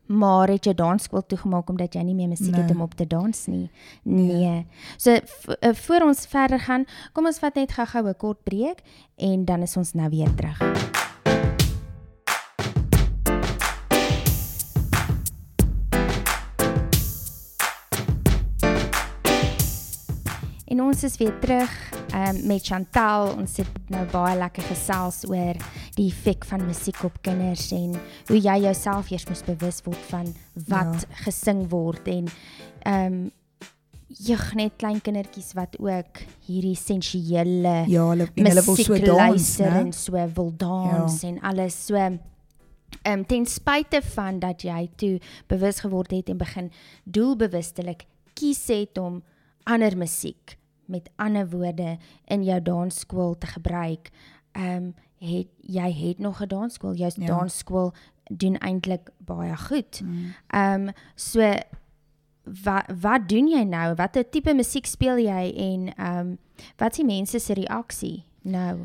maar 0.07 0.49
het 0.49 0.65
jy 0.67 0.75
dansskool 0.75 1.23
toegemaak 1.27 1.69
omdat 1.71 1.95
jy 1.95 2.03
nie 2.03 2.15
meer 2.15 2.29
musiek 2.29 2.55
het 2.55 2.67
Nee. 2.67 2.75
om 2.75 2.83
op 2.83 2.95
te 2.95 3.07
dans 3.07 3.47
nie. 3.47 3.71
Nee. 4.03 4.67
So 4.99 5.15
v, 5.25 5.49
uh, 5.63 5.73
voor 5.75 6.01
ons 6.03 6.27
verder 6.27 6.59
gaan, 6.61 6.85
kom 7.13 7.27
ons 7.27 7.39
vat 7.39 7.55
net 7.55 7.73
gou-gou 7.73 8.09
'n 8.09 8.15
kort 8.17 8.43
breek 8.45 8.83
en 9.19 9.45
dan 9.45 9.63
is 9.63 9.77
ons 9.77 9.95
nou 9.95 10.09
weer 10.11 10.35
terug. 10.35 11.00
Ons 21.01 21.13
is 21.13 21.17
weer 21.17 21.39
terug 21.41 21.75
um, 22.13 22.47
met 22.47 22.67
Chantal. 22.67 23.31
Ons 23.41 23.55
het 23.57 23.77
nou 23.89 24.03
baie 24.13 24.35
lekker 24.37 24.67
gesels 24.69 25.23
oor 25.31 25.57
die 25.97 26.11
effek 26.11 26.45
van 26.51 26.67
musiek 26.69 26.99
op 27.07 27.15
kinders 27.25 27.71
en 27.73 27.95
hoe 28.29 28.37
jy 28.37 28.59
jouself 28.67 29.09
eers 29.09 29.25
moet 29.31 29.47
bewus 29.49 29.81
word 29.87 30.03
van 30.11 30.29
wat 30.69 31.07
ja. 31.07 31.21
gesing 31.25 31.63
word 31.73 32.11
en 32.13 32.29
ehm 32.85 33.07
um, 33.07 33.23
jog 34.11 34.43
net 34.59 34.75
klein 34.77 34.99
kindertjies 35.01 35.53
wat 35.55 35.79
ook 35.79 36.21
hierdie 36.45 36.75
sensuele 36.77 37.77
Ja, 37.89 38.09
hulle 38.11 38.27
en 38.35 38.49
hulle 38.51 38.65
wil 38.67 38.81
so 38.83 38.99
dans, 39.01 39.49
né? 39.63 39.73
en 39.81 39.93
so 39.95 40.29
wil 40.37 40.53
dans 40.59 41.21
ja. 41.23 41.29
en 41.31 41.41
alles 41.41 41.81
so 41.87 41.97
ehm 41.97 42.21
um, 43.09 43.25
ten 43.25 43.47
spyte 43.47 44.03
van 44.13 44.43
dat 44.43 44.67
jy 44.67 44.89
toe 45.01 45.17
bewus 45.49 45.81
geword 45.81 46.13
het 46.13 46.29
en 46.29 46.45
begin 46.45 46.73
doelbewustelik 47.05 48.05
kies 48.35 48.67
het 48.69 48.99
om 48.99 49.23
ander 49.65 49.97
musiek 49.97 50.60
met 50.91 51.11
ander 51.17 51.49
woorde 51.51 51.97
in 52.25 52.43
jou 52.45 52.63
dansskool 52.63 53.39
te 53.39 53.47
gebruik. 53.47 54.11
Ehm 54.53 54.77
um, 54.77 54.95
het 55.21 55.49
jy 55.61 55.93
het 55.93 56.19
nog 56.19 56.41
'n 56.43 56.49
dansskool. 56.49 56.95
Jou 56.95 57.13
Ja. 57.17 57.27
dansskool 57.27 57.93
doen 58.31 58.57
eintlik 58.59 59.11
baie 59.19 59.57
goed. 59.57 60.01
Mm. 60.05 60.33
Ehm 60.47 60.89
um, 60.89 60.95
so 61.15 61.53
wat 62.65 62.85
wat 63.01 63.29
doen 63.29 63.49
jy 63.49 63.63
nou? 63.65 63.95
Watter 63.95 64.25
tipe 64.31 64.55
musiek 64.55 64.87
speel 64.87 65.19
jy 65.19 65.53
en 65.57 65.95
ehm 65.95 66.19
um, 66.19 66.39
wat 66.77 66.91
is 66.91 66.97
die 66.97 67.07
mense 67.07 67.39
se 67.39 67.55
reaksie 67.55 68.25
nou? 68.43 68.79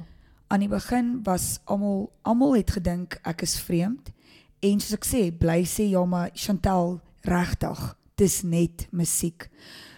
Aan 0.47 0.59
die 0.59 0.69
begin 0.69 1.19
was 1.23 1.59
almal 1.63 2.11
almal 2.21 2.55
het 2.55 2.71
gedink 2.71 3.19
ek 3.23 3.41
is 3.41 3.59
vreemd 3.59 4.11
en 4.59 4.79
soos 4.79 4.93
ek 4.93 5.05
sê, 5.05 5.31
bly 5.37 5.63
sê 5.65 5.89
ja 5.89 6.05
maar 6.05 6.29
Chantel 6.33 6.99
regtig, 7.21 7.95
dis 8.15 8.41
net 8.43 8.87
musiek. 8.91 9.49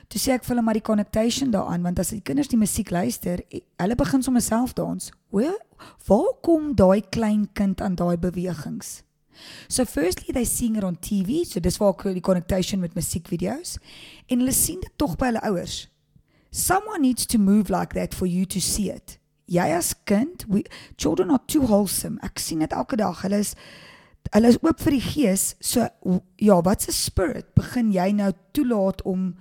Toe 0.07 0.19
sê 0.21 0.35
ek 0.37 0.45
vir 0.45 0.55
hulle 0.55 0.63
maar 0.63 0.77
die 0.77 0.85
connotation 0.87 1.51
daaraan 1.51 1.83
want 1.83 1.99
as 1.99 2.13
die 2.15 2.23
kinders 2.23 2.47
die 2.47 2.59
musiek 2.59 2.91
luister, 2.91 3.41
eh, 3.51 3.59
hulle 3.81 3.95
begin 3.99 4.23
sommer 4.23 4.41
self 4.41 4.73
dans. 4.73 5.11
Waar 5.31 5.57
waar 6.07 6.31
kom 6.41 6.75
daai 6.75 7.01
klein 7.01 7.49
kind 7.53 7.81
aan 7.81 7.95
daai 7.95 8.17
bewegings? 8.17 9.03
So 9.67 9.85
firstly 9.85 10.33
they 10.33 10.45
sing 10.45 10.77
it 10.77 10.83
on 10.83 10.97
TV, 10.99 11.43
so 11.45 11.59
dis 11.59 11.77
waar 11.77 11.93
die 12.13 12.21
connotation 12.21 12.79
met 12.79 12.95
musiekvideo's 12.95 13.77
en 14.27 14.39
hulle 14.39 14.55
sien 14.55 14.79
dit 14.79 14.93
tog 14.97 15.17
by 15.17 15.31
hulle 15.31 15.43
ouers. 15.43 15.87
Someone 16.51 17.01
needs 17.01 17.25
to 17.25 17.37
move 17.37 17.69
like 17.69 17.93
that 17.93 18.15
for 18.15 18.25
you 18.25 18.45
to 18.45 18.59
see 18.59 18.89
it. 18.89 19.19
Jy 19.47 19.67
as 19.75 19.93
kind, 20.05 20.45
we, 20.47 20.63
children 20.97 21.31
are 21.31 21.43
too 21.47 21.67
wholesome. 21.67 22.17
Ek 22.23 22.39
sien 22.39 22.63
dit 22.63 22.73
elke 22.73 22.97
dag. 22.99 23.21
Hulle 23.21 23.43
is 23.43 23.53
hulle 24.33 24.49
is 24.51 24.57
oop 24.59 24.81
vir 24.83 24.97
die 24.97 25.03
gees. 25.03 25.43
So 25.63 25.87
ja, 26.35 26.61
wat's 26.63 26.87
'n 26.87 26.95
spirit 26.95 27.53
begin 27.55 27.91
jy 27.91 28.11
nou 28.11 28.31
toelaat 28.51 29.01
om 29.03 29.35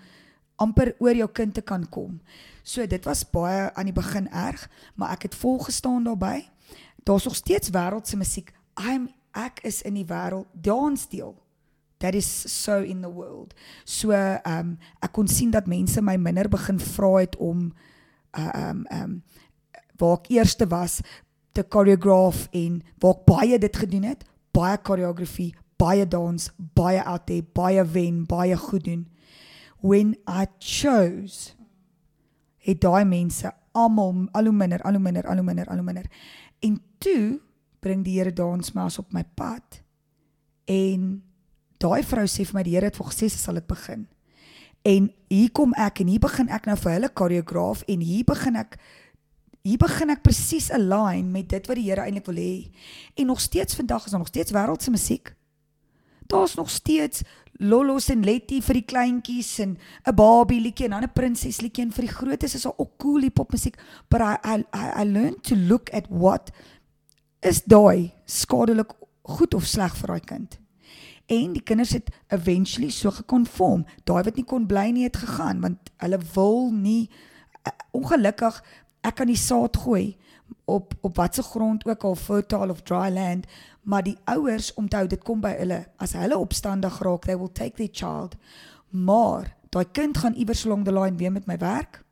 amper 0.57 0.95
oor 0.99 1.14
jou 1.14 1.29
kind 1.33 1.55
te 1.55 1.62
kan 1.62 1.88
kom. 1.88 2.21
So 2.62 2.87
dit 2.87 3.05
was 3.05 3.25
baie 3.31 3.71
aan 3.75 3.90
die 3.90 3.97
begin 3.97 4.29
erg, 4.33 4.69
maar 4.95 5.14
ek 5.16 5.29
het 5.29 5.35
volgestaan 5.35 6.05
daarbey. 6.05 6.49
Daar's 7.05 7.25
nog 7.25 7.37
steeds 7.37 7.71
wêreldse 7.71 8.16
musiek. 8.16 8.53
I'm 8.81 9.09
ek 9.37 9.61
is 9.69 9.83
in 9.83 9.95
die 9.95 10.07
wêreld 10.09 10.49
dansdeel. 10.53 11.37
That 11.99 12.14
is 12.14 12.29
so 12.62 12.83
in 12.83 13.01
the 13.01 13.12
world. 13.12 13.55
So 13.85 14.12
ehm 14.12 14.59
um, 14.59 14.79
ek 15.01 15.12
kon 15.12 15.29
sien 15.29 15.51
dat 15.51 15.69
mense 15.69 16.03
my 16.03 16.16
minder 16.16 16.49
begin 16.49 16.81
vra 16.81 17.14
het 17.21 17.37
om 17.37 17.71
uh, 18.37 18.49
ehm 18.49 18.71
um, 18.71 18.85
ehm 18.87 19.03
um, 19.03 19.23
waar 19.97 20.19
ek 20.19 20.31
eerste 20.35 20.66
was 20.69 21.01
te 21.57 21.64
choreograph 21.69 22.49
en 22.53 22.83
waar 23.01 23.14
ek 23.16 23.25
baie 23.25 23.59
dit 23.59 23.77
gedoen 23.77 24.03
het, 24.11 24.25
baie 24.53 24.77
choreografie, 24.83 25.55
baie 25.81 26.05
dans, 26.09 26.51
baie 26.77 27.01
out 27.05 27.27
there, 27.27 27.45
baie 27.57 27.85
wen, 27.85 28.25
baie 28.29 28.57
goed 28.57 28.85
doen. 28.85 29.07
When 29.80 30.16
I 30.26 30.46
chose 30.58 31.54
het 32.66 32.80
daai 32.82 33.04
mense 33.04 33.52
almal 33.76 34.26
al 34.32 34.48
hoe 34.48 34.56
minder, 34.56 34.82
al 34.82 34.96
hoe 34.96 35.02
minder, 35.02 35.26
al 35.28 35.40
hoe 35.40 35.46
minder, 35.46 35.68
al 35.68 35.80
hoe 35.80 35.86
minder. 35.86 36.10
En 36.64 36.80
toe 36.98 37.40
bring 37.80 38.04
die 38.04 38.18
Here 38.18 38.32
dans 38.32 38.72
my 38.74 38.88
as 38.88 38.98
op 38.98 39.12
my 39.12 39.24
pad. 39.36 39.82
En 40.64 41.22
daai 41.78 42.02
vrou 42.02 42.26
sê 42.26 42.46
vir 42.48 42.58
my 42.58 42.64
die 42.66 42.76
Here 42.76 42.90
het 42.90 42.98
vir 42.98 43.10
gesê 43.12 43.30
sy 43.30 43.40
sal 43.40 43.60
dit 43.60 43.68
begin. 43.68 44.06
En 44.86 45.10
hier 45.30 45.52
kom 45.54 45.74
ek 45.82 46.02
en 46.02 46.10
hier 46.10 46.22
begin 46.22 46.50
ek 46.54 46.68
nou 46.70 46.76
vir 46.78 46.96
hulle 46.96 47.10
koreograaf 47.20 47.82
en 47.90 48.02
hier 48.06 48.26
begin 48.26 48.58
ek 48.62 48.78
hier 49.66 49.80
begin 49.82 50.12
ek 50.14 50.22
presies 50.22 50.68
align 50.70 51.32
met 51.34 51.48
dit 51.50 51.64
wat 51.66 51.78
die 51.78 51.88
Here 51.88 52.06
eintlik 52.06 52.28
wil 52.30 52.40
hê. 52.40 52.52
En 53.18 53.30
nog 53.32 53.42
steeds 53.42 53.74
vandag 53.78 54.06
is 54.06 54.14
daar 54.14 54.22
nog 54.22 54.30
steeds 54.30 54.54
wêreldse 54.54 54.94
musiek. 54.94 55.36
Daar's 56.26 56.54
nog 56.54 56.70
steeds 56.70 57.22
Lollos 57.58 58.08
en 58.08 58.24
Letty 58.24 58.58
vir 58.60 58.80
die 58.80 58.84
kleintjies 58.84 59.58
en 59.64 59.78
'n 60.04 60.14
Barbie 60.14 60.60
liedjie 60.60 60.84
en 60.84 60.90
dan 60.90 61.02
'n 61.04 61.12
prinses 61.12 61.60
liedjie 61.60 61.84
en 61.84 61.92
vir 61.92 62.04
die 62.04 62.14
grootes 62.14 62.54
is 62.54 62.62
daar 62.62 62.76
ook 62.76 62.98
cool 62.98 63.22
hip-hop 63.22 63.52
musiek, 63.52 63.78
but 64.08 64.20
I 64.20 64.36
I 64.44 64.64
I, 64.74 65.02
I 65.02 65.04
learned 65.04 65.42
to 65.42 65.56
look 65.56 65.90
at 65.92 66.06
what 66.08 66.50
is 67.40 67.62
daai 67.62 68.12
skadelik 68.24 68.92
goed 69.22 69.54
of 69.54 69.66
sleg 69.66 69.96
vir 69.96 70.06
daai 70.06 70.20
kind. 70.20 70.58
En 71.26 71.52
die 71.52 71.62
kinders 71.62 71.92
het 71.92 72.10
eventually 72.28 72.90
so 72.90 73.10
gekonform. 73.10 73.84
Daai 74.04 74.22
wat 74.22 74.36
nie 74.36 74.44
kon 74.44 74.66
bly 74.66 74.90
nie 74.90 75.04
het 75.04 75.16
gegaan 75.16 75.60
want 75.60 75.90
hulle 75.96 76.18
wil 76.34 76.70
nie 76.70 77.10
uh, 77.66 77.72
ongelukkig 77.90 78.62
ek 79.00 79.14
kan 79.14 79.26
die 79.26 79.38
saad 79.38 79.76
gooi 79.76 80.16
op 80.64 80.94
op 81.00 81.16
watse 81.16 81.42
grond 81.42 81.87
ook 81.87 82.04
al 82.04 82.14
fertile 82.14 82.70
of 82.70 82.82
dry 82.82 83.11
land, 83.12 83.46
maar 83.82 84.02
die 84.02 84.18
ouers 84.24 84.74
onthou 84.74 85.06
dit 85.06 85.22
kom 85.22 85.40
by 85.40 85.54
hulle. 85.59 85.85
As 85.96 86.12
hulle 86.12 86.38
opstandig 86.38 86.98
raak, 86.98 87.24
they 87.24 87.38
will 87.38 87.52
take 87.52 87.76
their 87.76 87.92
child. 87.92 88.35
Maar 88.90 89.54
daai 89.70 89.87
kind 89.92 90.18
gaan 90.18 90.35
iewers 90.35 90.64
along 90.66 90.85
the 90.85 90.92
line 90.92 91.16
weer 91.16 91.32
met 91.32 91.46
my 91.46 91.59
werk. 91.59 92.02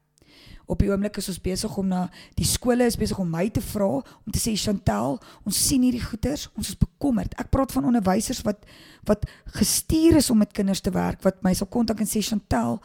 Op 0.66 0.80
die 0.80 0.88
oomblik 0.88 1.18
is 1.20 1.28
ons 1.28 1.40
besig 1.44 1.76
om 1.76 1.90
na 1.90 2.06
die 2.38 2.46
skole 2.48 2.86
is 2.88 2.96
besig 2.96 3.18
om 3.20 3.28
my 3.30 3.48
te 3.52 3.60
vra 3.60 3.88
om 4.00 4.32
te 4.32 4.40
sê 4.40 4.54
Chantel, 4.56 5.18
ons 5.44 5.58
sien 5.66 5.82
hierdie 5.84 6.04
goeters, 6.04 6.46
ons 6.56 6.70
is 6.72 6.78
bekommerd. 6.80 7.34
Ek 7.40 7.50
praat 7.52 7.72
van 7.74 7.90
onderwysers 7.90 8.40
wat 8.46 8.64
wat 9.04 9.26
gestuur 9.58 10.16
is 10.22 10.30
om 10.32 10.40
met 10.40 10.54
kinders 10.56 10.80
te 10.80 10.94
werk 10.94 11.20
wat 11.26 11.42
my 11.44 11.52
sal 11.54 11.68
kontak 11.68 12.00
en 12.00 12.08
sê 12.08 12.22
Chantel, 12.24 12.78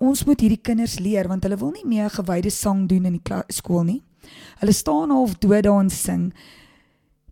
ons 0.00 0.24
moet 0.24 0.40
hierdie 0.40 0.62
kinders 0.62 0.96
leer 1.02 1.28
want 1.28 1.44
hulle 1.44 1.60
wil 1.60 1.74
nie 1.74 1.84
meer 1.84 2.08
gewyde 2.14 2.50
sang 2.54 2.86
doen 2.88 3.10
in 3.10 3.18
die 3.18 3.42
skool 3.52 3.84
nie. 3.84 4.00
Hulle 4.58 4.72
staan 4.72 5.10
half 5.10 5.34
dood 5.38 5.62
daar 5.62 5.80
en 5.80 5.90
sing. 5.90 6.32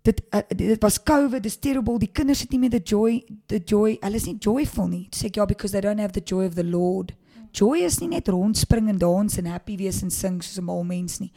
dit 0.06 0.22
uh, 0.30 0.40
dit 0.56 0.82
was 0.82 1.02
COVID, 1.02 1.42
dis 1.42 1.58
terrible. 1.58 1.98
Die 1.98 2.10
kinders 2.12 2.44
het 2.44 2.52
nie 2.54 2.60
meer 2.62 2.74
the 2.76 2.82
joy 2.82 3.20
the 3.50 3.58
joy. 3.58 3.96
Hulle 4.00 4.18
is 4.20 4.26
nie 4.28 4.38
joyful 4.38 4.90
nie. 4.90 5.06
Sê 5.14 5.30
ek 5.30 5.40
ja 5.40 5.46
because 5.46 5.74
they 5.74 5.82
don't 5.82 6.02
have 6.02 6.14
the 6.14 6.22
joy 6.24 6.46
of 6.46 6.54
the 6.58 6.64
Lord. 6.66 7.14
Joy 7.56 7.86
is 7.86 7.98
nie 8.02 8.10
net 8.12 8.28
rondspring 8.28 8.90
en 8.92 8.98
dans 9.00 9.38
en 9.40 9.48
happy 9.50 9.78
wees 9.80 10.02
en 10.04 10.12
sing 10.12 10.42
soos 10.44 10.60
'n 10.60 10.66
mal 10.68 10.84
mens 10.84 11.18
nie. 11.18 11.32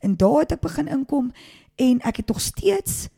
En 0.00 0.16
daar 0.16 0.44
het 0.44 0.52
ek 0.52 0.60
begin 0.60 0.88
inkom 0.88 1.32
en 1.76 2.00
ek 2.00 2.16
het 2.16 2.28
nog 2.28 2.40
steeds 2.40 3.08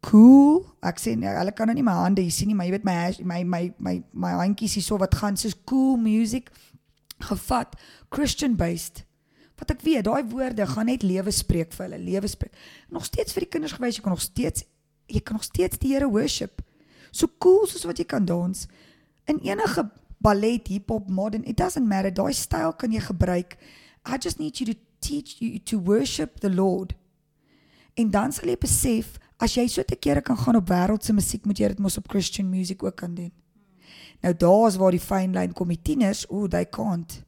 cool. 0.00 0.66
Ek 0.82 1.00
sê 1.00 1.16
nee, 1.16 1.28
hulle 1.28 1.52
kan 1.52 1.66
nou 1.66 1.74
nie 1.74 1.86
my 1.86 1.96
hande 2.04 2.22
hier 2.22 2.30
sien 2.30 2.46
nie, 2.46 2.54
maar 2.54 2.66
jy 2.66 2.72
weet 2.78 2.84
my 2.84 3.14
my 3.24 3.44
my 3.44 3.74
my 3.78 4.02
my 4.12 4.32
handjies 4.44 4.74
hier 4.74 4.84
so 4.84 4.98
wat 4.98 5.14
gaan 5.14 5.36
soos 5.36 5.56
cool 5.64 5.96
music 5.96 6.50
gevat, 7.18 7.74
Christian 8.10 8.56
based. 8.56 9.04
Wat 9.62 9.70
ek 9.70 9.82
weet, 9.86 10.02
daai 10.08 10.26
woorde 10.26 10.66
gaan 10.66 10.88
net 10.90 11.04
lewe 11.06 11.30
spreek 11.30 11.70
vir 11.76 11.84
hulle, 11.86 11.98
lewe 12.02 12.26
spreek. 12.26 12.56
Nog 12.90 13.04
steeds 13.06 13.36
vir 13.36 13.44
die 13.44 13.50
kinders 13.54 13.76
gewys, 13.76 14.00
jy 14.00 14.02
kan 14.02 14.16
nog 14.16 14.24
steeds 14.24 14.64
jy 15.12 15.20
kan 15.22 15.36
nog 15.38 15.44
steeds 15.46 15.78
die 15.78 15.92
Here 15.92 16.08
worship. 16.10 16.62
So 17.12 17.30
cool 17.38 17.68
soos 17.70 17.84
wat 17.86 18.00
jy 18.00 18.06
kan 18.08 18.26
dans 18.26 18.66
in 19.30 19.38
enige 19.46 19.84
ballet, 20.22 20.66
hip-hop, 20.70 21.10
modern, 21.10 21.44
it 21.46 21.56
doesn't 21.56 21.86
matter. 21.86 22.10
Daai 22.10 22.32
styl 22.34 22.74
kan 22.78 22.90
jy 22.94 23.02
gebruik. 23.04 23.54
I 24.02 24.18
just 24.18 24.40
need 24.40 24.58
you 24.58 24.66
to 24.72 24.78
teach 25.02 25.38
you 25.38 25.60
to 25.70 25.78
worship 25.78 26.40
the 26.40 26.50
Lord. 26.50 26.96
En 27.94 28.10
dan 28.10 28.32
sal 28.32 28.50
jy 28.50 28.56
besef 28.58 29.18
as 29.42 29.54
jy 29.54 29.68
so 29.70 29.84
te 29.86 29.98
kere 29.98 30.22
kan 30.26 30.38
gaan 30.38 30.58
op 30.58 30.70
wêreldse 30.70 31.14
musiek, 31.14 31.46
moet 31.46 31.60
jy 31.60 31.70
dit 31.74 31.82
mos 31.82 31.98
op 32.00 32.10
Christian 32.10 32.50
music 32.50 32.82
ook 32.82 32.96
kan 32.98 33.14
doen. 33.14 33.32
Nou 34.22 34.34
daar's 34.38 34.78
waar 34.78 34.94
die 34.94 35.02
fyn 35.02 35.34
lyn 35.34 35.54
kom. 35.54 35.70
Die 35.70 35.82
tieners, 35.82 36.24
ooh, 36.30 36.48
they 36.48 36.66
can't. 36.66 37.20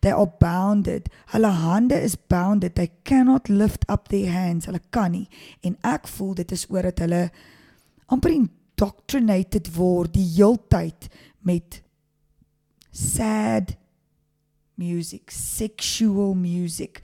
They 0.00 0.12
are 0.12 0.30
bounded. 0.40 1.08
Hulle 1.32 1.50
hande 1.50 2.00
is 2.00 2.16
bounded. 2.16 2.74
They 2.74 2.90
cannot 3.04 3.48
lift 3.48 3.84
up 3.88 4.08
their 4.08 4.30
hands. 4.30 4.66
Hulle 4.66 4.80
kan 4.90 5.10
nie. 5.10 5.28
En 5.60 5.76
ek 5.82 6.08
voel 6.08 6.34
dit 6.42 6.52
is 6.52 6.66
oor 6.70 6.82
dat 6.90 7.04
hulle 7.04 7.30
amper 8.12 8.34
indoctrinated 8.34 9.74
word 9.76 10.14
die 10.14 10.26
heeltyd 10.36 11.08
met 11.46 11.82
sad 12.92 13.76
music, 14.74 15.30
sexual 15.30 16.34
music, 16.34 17.00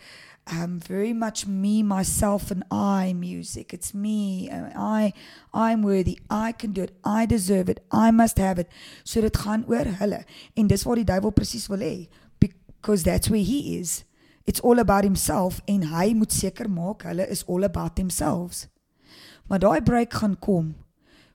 um, 0.50 0.81
very 0.81 1.12
much 1.12 1.46
me, 1.46 1.83
myself, 1.83 2.50
and 2.50 2.64
I 2.70 3.12
music. 3.12 3.72
It's 3.72 3.94
me, 3.94 4.50
I, 4.50 5.12
I'm 5.52 5.83
worthy, 5.83 6.18
I 6.31 6.52
can 6.52 6.72
do 6.72 6.83
it, 6.83 6.96
I 7.04 7.26
deserve 7.26 7.68
it, 7.68 7.85
I 7.90 8.11
must 8.11 8.38
have 8.38 8.59
it. 8.59 8.68
So 9.04 9.20
dit 9.20 9.37
gaan 9.37 9.64
oor 9.68 9.85
hulle. 10.00 10.24
En 10.54 10.66
dis 10.66 10.83
waar 10.85 11.00
die 11.00 11.09
duiwel 11.09 11.35
presies 11.37 11.68
wil 11.68 11.85
hê, 11.85 12.09
because 12.80 13.02
that's 13.04 13.28
where 13.28 13.44
he 13.44 13.78
is. 13.78 14.04
It's 14.46 14.60
all 14.60 14.78
about 14.78 15.04
himself 15.04 15.60
en 15.68 15.90
hy 15.92 16.14
moet 16.16 16.32
seker 16.32 16.70
maak 16.72 17.04
hulle 17.04 17.26
is 17.28 17.44
all 17.46 17.66
about 17.66 17.96
themselves. 17.96 18.66
Maar 19.48 19.60
daai 19.60 19.82
break 19.84 20.14
gaan 20.16 20.38
kom. 20.40 20.74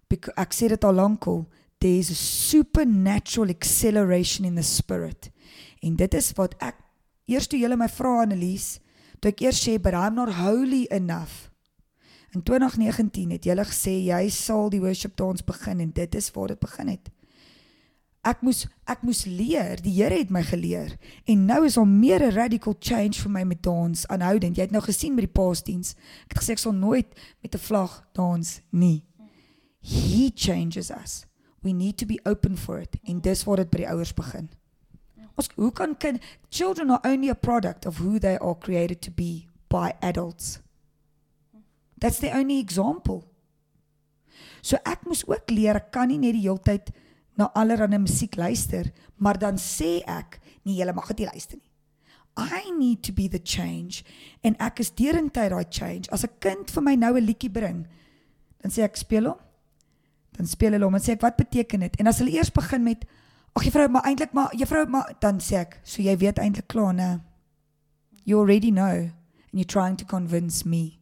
Ek 0.09 0.53
sê 0.53 0.69
dit 0.69 0.83
al 0.85 0.97
lankal, 0.97 1.43
there's 1.81 2.09
a 2.09 2.17
supernatural 2.17 3.49
acceleration 3.49 4.45
in 4.45 4.55
the 4.55 4.65
spirit. 4.65 5.29
En 5.81 5.95
dit 5.99 6.13
is 6.13 6.31
wat 6.37 6.55
ek 6.61 6.77
eers 7.29 7.49
toe 7.49 7.59
julle 7.61 7.77
my 7.77 7.89
vra 7.91 8.21
Annelies, 8.23 8.77
toe 9.21 9.33
ek 9.33 9.45
eers 9.45 9.61
sê 9.61 9.77
but 9.81 9.97
I'm 9.97 10.17
not 10.17 10.37
holy 10.41 10.87
enough. 10.89 11.49
In 12.33 12.41
2019 12.41 13.35
het 13.37 13.45
julle 13.45 13.65
gesê 13.69 13.99
jy 14.07 14.23
sal 14.33 14.71
die 14.73 14.81
worship 14.81 15.13
dans 15.21 15.45
begin 15.45 15.85
en 15.85 15.93
dit 15.93 16.15
is 16.17 16.33
waar 16.33 16.55
dit 16.55 16.61
begin 16.61 16.95
het. 16.95 17.12
Ek 18.23 18.41
moes 18.41 18.67
ek 18.87 19.01
moes 19.03 19.25
leer, 19.25 19.81
die 19.83 19.91
Here 19.97 20.15
het 20.15 20.29
my 20.31 20.43
geleer 20.43 20.97
en 21.27 21.45
nou 21.45 21.65
is 21.65 21.77
al 21.77 21.85
meer 21.85 22.23
'n 22.23 22.35
radical 22.35 22.75
change 22.79 23.19
vir 23.19 23.31
my 23.31 23.43
met 23.43 23.63
dans 23.63 24.07
aanhoudend. 24.07 24.55
Jy 24.55 24.61
het 24.61 24.71
nou 24.71 24.83
gesien 24.83 25.15
met 25.15 25.25
die 25.25 25.41
paasdiens. 25.41 25.95
Ek 26.25 26.33
het 26.33 26.43
gesê 26.43 26.51
ek 26.51 26.59
sal 26.59 26.73
nooit 26.73 27.07
met 27.41 27.55
'n 27.55 27.59
vlag 27.59 28.03
dans 28.13 28.61
nie. 28.71 29.03
He 29.81 30.31
changes 30.35 30.89
us 30.89 31.25
we 31.63 31.73
need 31.73 31.97
to 31.97 32.05
be 32.05 32.19
open 32.25 32.57
for 32.57 32.79
it 32.79 32.97
en 33.03 33.19
dis 33.19 33.43
waar 33.43 33.63
dit 33.63 33.71
by 33.71 33.83
die 33.83 33.89
ouers 33.89 34.13
begin. 34.13 34.49
Ons 35.39 35.49
hoe 35.55 35.71
kan 35.73 35.95
kind 35.97 36.21
children 36.49 36.91
are 36.93 37.01
only 37.07 37.31
a 37.31 37.35
product 37.35 37.87
of 37.89 37.97
who 38.03 38.19
they 38.19 38.35
are 38.37 38.57
created 38.59 39.01
to 39.01 39.11
be 39.11 39.47
by 39.71 39.93
adults. 40.01 40.59
That's 41.97 42.19
the 42.19 42.33
only 42.35 42.59
example. 42.59 43.23
So 44.61 44.77
ek 44.85 45.07
moes 45.07 45.23
ook 45.27 45.49
leer 45.49 45.79
ek 45.79 45.89
kan 45.95 46.11
nie 46.11 46.19
net 46.19 46.35
die 46.35 46.45
hele 46.45 46.61
tyd 46.61 46.91
na 47.37 47.49
allerlei 47.53 47.97
musiek 47.97 48.35
luister, 48.35 48.91
maar 49.17 49.37
dan 49.39 49.57
sê 49.57 50.01
ek 50.05 50.39
nee, 50.63 50.77
jy 50.77 50.91
mag 50.93 51.07
dit 51.07 51.23
nie 51.23 51.31
luister 51.31 51.57
nie. 51.57 51.69
I 52.37 52.71
need 52.71 53.03
to 53.03 53.13
be 53.13 53.27
the 53.27 53.41
change 53.43 54.03
en 54.43 54.55
ek 54.59 54.79
is 54.79 54.91
deurentyd 54.91 55.51
daai 55.53 55.65
change. 55.69 56.09
As 56.11 56.23
'n 56.23 56.33
kind 56.39 56.69
vir 56.69 56.83
my 56.83 56.95
nou 56.95 57.13
'n 57.17 57.25
liedjie 57.25 57.51
bring, 57.51 57.87
dan 58.61 58.71
sê 58.71 58.83
ek 58.83 58.97
speel 58.97 59.27
hom 59.29 59.39
dan 60.37 60.49
speel 60.49 60.73
hulle 60.75 60.87
hom 60.87 60.97
en 60.97 61.03
sê 61.03 61.13
ek 61.13 61.23
wat 61.25 61.37
beteken 61.37 61.85
dit? 61.85 61.99
En 62.01 62.09
as 62.09 62.19
hulle 62.21 62.33
eers 62.33 62.51
begin 62.53 62.83
met 62.85 63.05
ag 63.53 63.67
juffrou, 63.67 63.85
maar 63.93 64.07
eintlik 64.09 64.33
maar 64.33 64.53
juffrou, 64.57 64.85
maar 64.89 65.13
dan 65.21 65.41
sê 65.43 65.61
ek, 65.61 65.77
so 65.85 66.01
jy 66.01 66.15
weet 66.17 66.41
eintlik 66.41 66.67
klaar, 66.73 66.93
né? 66.97 67.11
You 68.25 68.39
already 68.39 68.71
know 68.71 69.09
and 69.09 69.59
you're 69.59 69.69
trying 69.69 69.97
to 69.97 70.05
convince 70.05 70.65
me. 70.65 70.99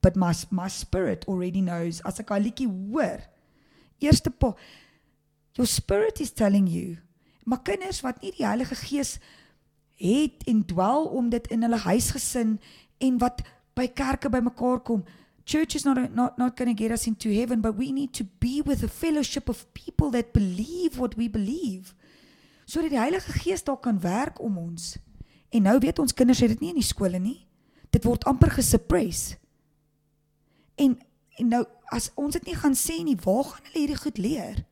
But 0.00 0.16
my 0.16 0.32
my 0.50 0.68
spirit 0.68 1.26
already 1.28 1.60
knows 1.60 2.00
as 2.08 2.20
ek 2.22 2.32
al 2.32 2.46
liedjie 2.46 2.70
hoor. 2.70 3.26
Eerste 4.00 4.32
pa 4.32 4.54
Your 5.60 5.68
spirit 5.68 6.20
is 6.20 6.32
telling 6.32 6.66
you. 6.68 6.96
Maar 7.44 7.60
kinders 7.62 8.00
wat 8.00 8.22
nie 8.24 8.30
die 8.32 8.46
Heilige 8.46 8.74
Gees 8.80 9.18
het 10.00 10.46
en 10.48 10.62
dwel 10.64 11.04
om 11.04 11.26
dit 11.28 11.50
in 11.52 11.66
hulle 11.66 11.76
huisgesin 11.76 12.54
en 13.04 13.18
wat 13.20 13.42
by 13.76 13.84
kerke 13.92 14.30
bymekaar 14.32 14.80
kom, 14.80 15.02
church 15.44 15.76
is 15.76 15.84
not 15.84 16.00
a, 16.00 16.06
not 16.16 16.38
not 16.40 16.56
going 16.56 16.72
to 16.72 16.82
get 16.82 16.94
us 16.96 17.04
into 17.06 17.28
heaven 17.28 17.60
but 17.60 17.76
we 17.76 17.90
need 17.92 18.14
to 18.16 18.24
be 18.38 18.62
with 18.64 18.82
a 18.82 18.88
fellowship 18.88 19.52
of 19.52 19.66
people 19.76 20.08
that 20.10 20.32
believe 20.32 20.96
what 20.96 21.18
we 21.20 21.28
believe 21.28 21.92
sodat 22.64 22.94
die 22.94 23.02
Heilige 23.02 23.36
Gees 23.42 23.64
daar 23.64 23.80
kan 23.84 24.00
werk 24.00 24.40
om 24.40 24.56
ons. 24.58 24.96
En 25.50 25.68
nou 25.68 25.76
weet 25.84 25.98
ons 25.98 26.14
kinders 26.14 26.40
het 26.40 26.54
dit 26.54 26.60
nie 26.64 26.72
in 26.72 26.80
die 26.80 26.86
skole 26.86 27.20
nie. 27.20 27.44
Dit 27.92 28.08
word 28.08 28.24
amper 28.24 28.56
gesuppress. 28.56 29.36
En 30.80 30.96
en 31.36 31.52
nou 31.52 31.62
as 31.92 32.08
ons 32.16 32.32
dit 32.32 32.48
nie 32.48 32.56
gaan 32.56 32.78
sê 32.78 33.02
nie 33.04 33.18
waar 33.20 33.44
gaan 33.52 33.68
hulle 33.68 33.84
hierdie 33.84 34.00
goed 34.06 34.24
leer 34.24 34.64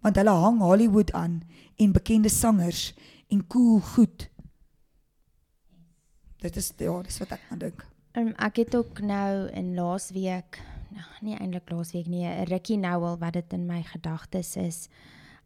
want 0.00 0.16
hulle 0.16 0.34
hang 0.44 0.60
Hollywood 0.60 1.12
aan 1.12 1.42
en 1.76 1.92
bekende 1.92 2.28
sangers 2.28 2.94
en 3.28 3.46
cool 3.46 3.80
goed 3.80 4.30
dit 6.38 6.56
is 6.56 6.72
ja 6.78 7.02
dis 7.02 7.18
wat 7.18 7.38
ek 7.38 7.46
aan 7.50 7.64
dink 7.66 7.86
Um, 8.18 8.32
ek 8.40 8.56
het 8.56 8.74
ook 8.76 9.00
nou 9.04 9.48
in 9.54 9.74
laasweek, 9.76 10.58
nou, 10.90 11.06
nie 11.22 11.36
eintlik 11.36 11.70
laasweek 11.70 12.06
nie, 12.10 12.24
'n 12.26 12.48
rukkie 12.48 12.78
nou 12.78 13.04
al 13.04 13.18
wat 13.18 13.32
dit 13.32 13.52
in 13.52 13.66
my 13.66 13.82
gedagtes 13.82 14.56
is, 14.56 14.88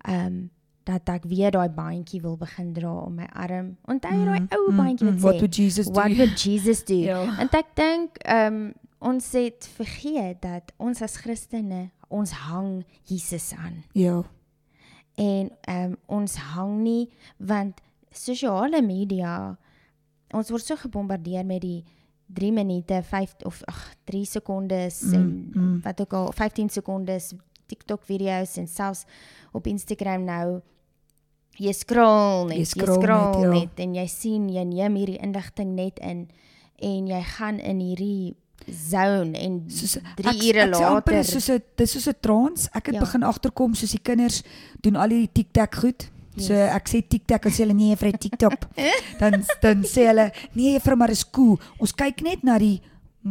um 0.08 0.50
dat 0.84 1.08
ek 1.08 1.24
weer 1.24 1.50
daai 1.50 1.68
bandjie 1.68 2.20
wil 2.20 2.36
begin 2.36 2.72
dra 2.72 2.92
om 2.92 3.14
my 3.14 3.26
arm. 3.32 3.76
Onthou 3.86 4.10
jy 4.12 4.24
daai 4.24 4.40
mm, 4.40 4.48
ou 4.50 4.70
mm, 4.70 4.76
bandjie 4.76 5.06
wat 5.06 5.14
mm, 5.14 5.18
sê 5.18 5.22
What 5.22 5.38
would 5.38 5.56
Jesus 5.56 5.86
do? 5.86 5.92
What 5.92 6.16
would 6.16 6.44
Jesus 6.44 6.84
do? 6.84 6.94
ja. 7.12 7.38
En 7.38 7.48
ek 7.52 7.76
dink 7.76 8.18
um 8.26 8.72
ons 8.98 9.32
het 9.32 9.68
vergeet 9.76 10.42
dat 10.42 10.72
ons 10.76 11.02
as 11.02 11.16
Christene 11.16 11.90
ons 12.08 12.30
hang 12.30 12.84
Jesus 13.04 13.52
aan. 13.54 13.84
Ja. 13.92 14.22
En 15.20 15.50
um 15.68 15.96
ons 16.06 16.36
hang 16.54 16.78
nie 16.82 17.10
want 17.36 17.80
sosiale 18.12 18.82
media 18.82 19.56
ons 20.32 20.50
word 20.52 20.64
so 20.64 20.76
gebombardeer 20.80 21.44
met 21.44 21.62
die 21.64 21.84
3 22.32 22.52
minute 22.52 23.02
5 23.04 23.34
of 23.44 23.60
ag 23.68 23.80
3 24.08 24.24
sekondes 24.24 25.02
mm, 25.02 25.14
en 25.14 25.24
mm. 25.54 25.80
wat 25.84 26.00
ook 26.00 26.12
al 26.12 26.32
15 26.32 26.68
sekondes 26.68 27.32
TikTok 27.66 28.04
video's 28.04 28.56
en 28.56 28.68
selfs 28.68 29.04
op 29.52 29.66
Instagram 29.66 30.24
nou 30.24 30.60
jy 31.60 31.72
scroll 31.76 32.48
net 32.48 32.62
jy 32.62 32.68
scroll, 32.70 32.96
jy 32.96 33.02
scroll 33.02 33.36
net, 33.36 33.44
ja. 33.44 33.52
net 33.58 33.82
en 33.84 33.96
jy 34.00 34.06
sien 34.08 34.48
jy 34.52 34.64
neem 34.68 34.96
hierdie 34.96 35.20
inligting 35.20 35.74
net 35.76 36.00
in 36.00 36.26
en 36.82 37.10
jy 37.10 37.20
gaan 37.36 37.60
in 37.60 37.82
hierdie 37.84 38.32
zone 38.66 39.38
en 39.38 39.60
3 39.68 40.48
ure 40.48 40.66
later 40.70 41.24
soos 41.24 41.48
'n 41.50 41.62
dis 41.76 41.90
soos 41.90 42.08
'n 42.08 42.18
trance 42.20 42.68
ek 42.72 42.86
het 42.86 42.94
ja. 42.94 43.00
begin 43.00 43.22
agterkom 43.22 43.74
soos 43.74 43.90
die 43.90 44.02
kinders 44.02 44.42
doen 44.80 44.96
al 44.96 45.08
hierdie 45.08 45.32
TikTok 45.32 45.74
goed 45.74 46.10
Yes. 46.34 46.46
So 46.48 46.54
ek 46.56 46.88
sê 46.88 47.02
TikTok 47.04 47.44
en 47.44 47.52
sê 47.52 47.60
hulle 47.60 47.74
nee 47.76 47.96
vir 47.96 48.16
TikTok. 48.16 48.64
dan 49.20 49.44
dan 49.60 49.82
sê 49.84 50.06
hulle 50.08 50.30
nee 50.56 50.78
vir 50.80 50.96
maar 50.96 51.12
is 51.12 51.24
cool. 51.28 51.58
Ons 51.78 51.92
kyk 51.92 52.22
net 52.24 52.42
na 52.42 52.56
die 52.58 52.80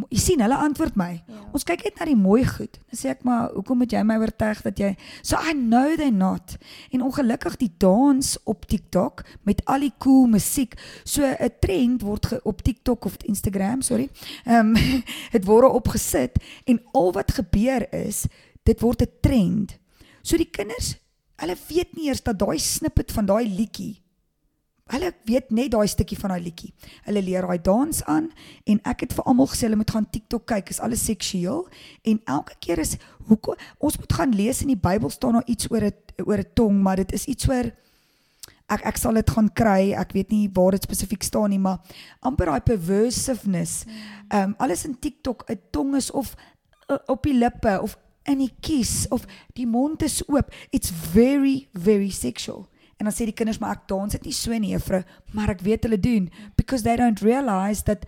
jy 0.09 0.19
sien 0.19 0.41
hulle 0.43 0.57
antwoord 0.57 0.95
my. 0.99 1.09
Ja. 1.27 1.39
Ons 1.55 1.65
kyk 1.67 1.83
net 1.83 1.99
na 1.99 2.07
die 2.07 2.17
mooi 2.17 2.43
goed. 2.47 2.77
Dan 2.91 2.99
sê 2.99 3.11
ek 3.11 3.25
maar 3.27 3.49
hoekom 3.55 3.81
moet 3.81 3.91
jy 3.91 4.03
my 4.07 4.17
oortuig 4.21 4.61
dat 4.65 4.79
jy 4.79 4.91
So 5.21 5.37
I 5.37 5.53
know 5.57 5.95
they 5.99 6.09
not. 6.09 6.55
En 6.91 7.03
ongelukkig 7.05 7.57
die 7.61 7.71
dans 7.81 8.37
op 8.49 8.65
TikTok 8.71 9.25
met 9.47 9.61
al 9.65 9.87
die 9.87 9.93
cool 10.03 10.27
musiek. 10.31 10.77
So 11.03 11.25
'n 11.25 11.51
trend 11.59 12.01
word 12.01 12.41
op 12.43 12.61
TikTok 12.61 13.05
of 13.05 13.17
Instagram, 13.25 13.81
sorry. 13.81 14.09
Ehm 14.45 14.75
um, 14.75 15.03
dit 15.31 15.45
word 15.45 15.71
opgesit 15.71 16.39
en 16.65 16.81
al 16.93 17.11
wat 17.11 17.31
gebeur 17.31 17.87
is 17.93 18.25
dit 18.63 18.79
word 18.81 19.01
'n 19.01 19.11
trend. 19.21 19.79
So 20.21 20.37
die 20.37 20.49
kinders 20.49 20.97
Hulle 21.41 21.57
weet 21.67 21.95
nie 21.97 22.05
eers 22.11 22.21
dat 22.21 22.37
daai 22.37 22.59
snippet 22.59 23.11
van 23.11 23.25
daai 23.25 23.49
liedjie 23.49 23.95
Hulle 24.91 25.13
weet 25.25 25.51
net 25.55 25.71
daai 25.71 25.87
stukkie 25.87 26.17
van 26.19 26.33
daai 26.33 26.43
liedjie. 26.43 26.73
Hulle 27.07 27.21
leer 27.23 27.47
daai 27.47 27.61
dans 27.63 28.03
aan 28.11 28.31
en 28.67 28.81
ek 28.91 29.05
het 29.05 29.13
vir 29.15 29.27
almal 29.29 29.47
gesê 29.51 29.67
hulle 29.67 29.79
moet 29.79 29.93
gaan 29.93 30.07
TikTok 30.09 30.45
kyk, 30.51 30.69
is 30.73 30.81
alles 30.83 31.05
seksueel 31.07 31.63
en 32.03 32.19
elke 32.25 32.57
keer 32.59 32.81
is 32.83 32.97
hoekom 33.29 33.59
ons 33.79 33.97
moet 33.97 34.17
gaan 34.19 34.35
lees 34.35 34.61
in 34.65 34.73
die 34.73 34.79
Bybel 34.79 35.09
staan 35.13 35.39
daar 35.39 35.47
iets 35.47 35.71
oor 35.71 35.85
'n 35.87 36.25
oor 36.25 36.39
'n 36.39 36.51
tong, 36.53 36.81
maar 36.81 36.95
dit 36.95 37.11
is 37.11 37.25
iets 37.25 37.47
oor 37.49 37.71
ek 38.71 38.85
ek 38.85 38.97
sal 38.97 39.13
dit 39.13 39.29
gaan 39.29 39.49
kry. 39.53 39.93
Ek 39.93 40.13
weet 40.15 40.31
nie 40.31 40.49
waar 40.53 40.71
dit 40.71 40.83
spesifiek 40.83 41.23
staan 41.23 41.49
nie, 41.49 41.59
maar 41.59 41.79
amper 42.21 42.45
daai 42.45 42.61
perversiveness. 42.61 43.85
Ehm 44.29 44.51
um, 44.51 44.55
alles 44.59 44.85
in 44.85 44.99
TikTok, 44.99 45.45
'n 45.49 45.59
tong 45.71 45.95
is 45.95 46.11
of 46.11 46.35
uh, 46.89 46.97
op 47.07 47.23
die 47.23 47.33
lippe 47.33 47.81
of 47.81 47.97
in 48.23 48.37
die 48.37 48.53
kies 48.61 49.07
of 49.09 49.25
die 49.53 49.67
mond 49.67 50.03
is 50.03 50.21
oop. 50.27 50.53
It's 50.69 50.91
very 50.91 51.67
very 51.73 52.09
sexual. 52.09 52.67
En 53.01 53.07
dan 53.09 53.15
sê 53.15 53.25
die 53.25 53.33
kinders 53.33 53.57
maar 53.57 53.79
ek 53.79 53.87
dans 53.89 54.13
dit 54.13 54.27
nie 54.29 54.35
so 54.37 54.53
nie, 54.61 54.75
juffrou, 54.75 55.01
maar 55.33 55.49
ek 55.55 55.63
weet 55.65 55.87
hulle 55.87 55.97
doen 55.97 56.27
because 56.53 56.85
they 56.85 56.93
don't 56.99 57.23
realize 57.25 57.81
that 57.87 58.05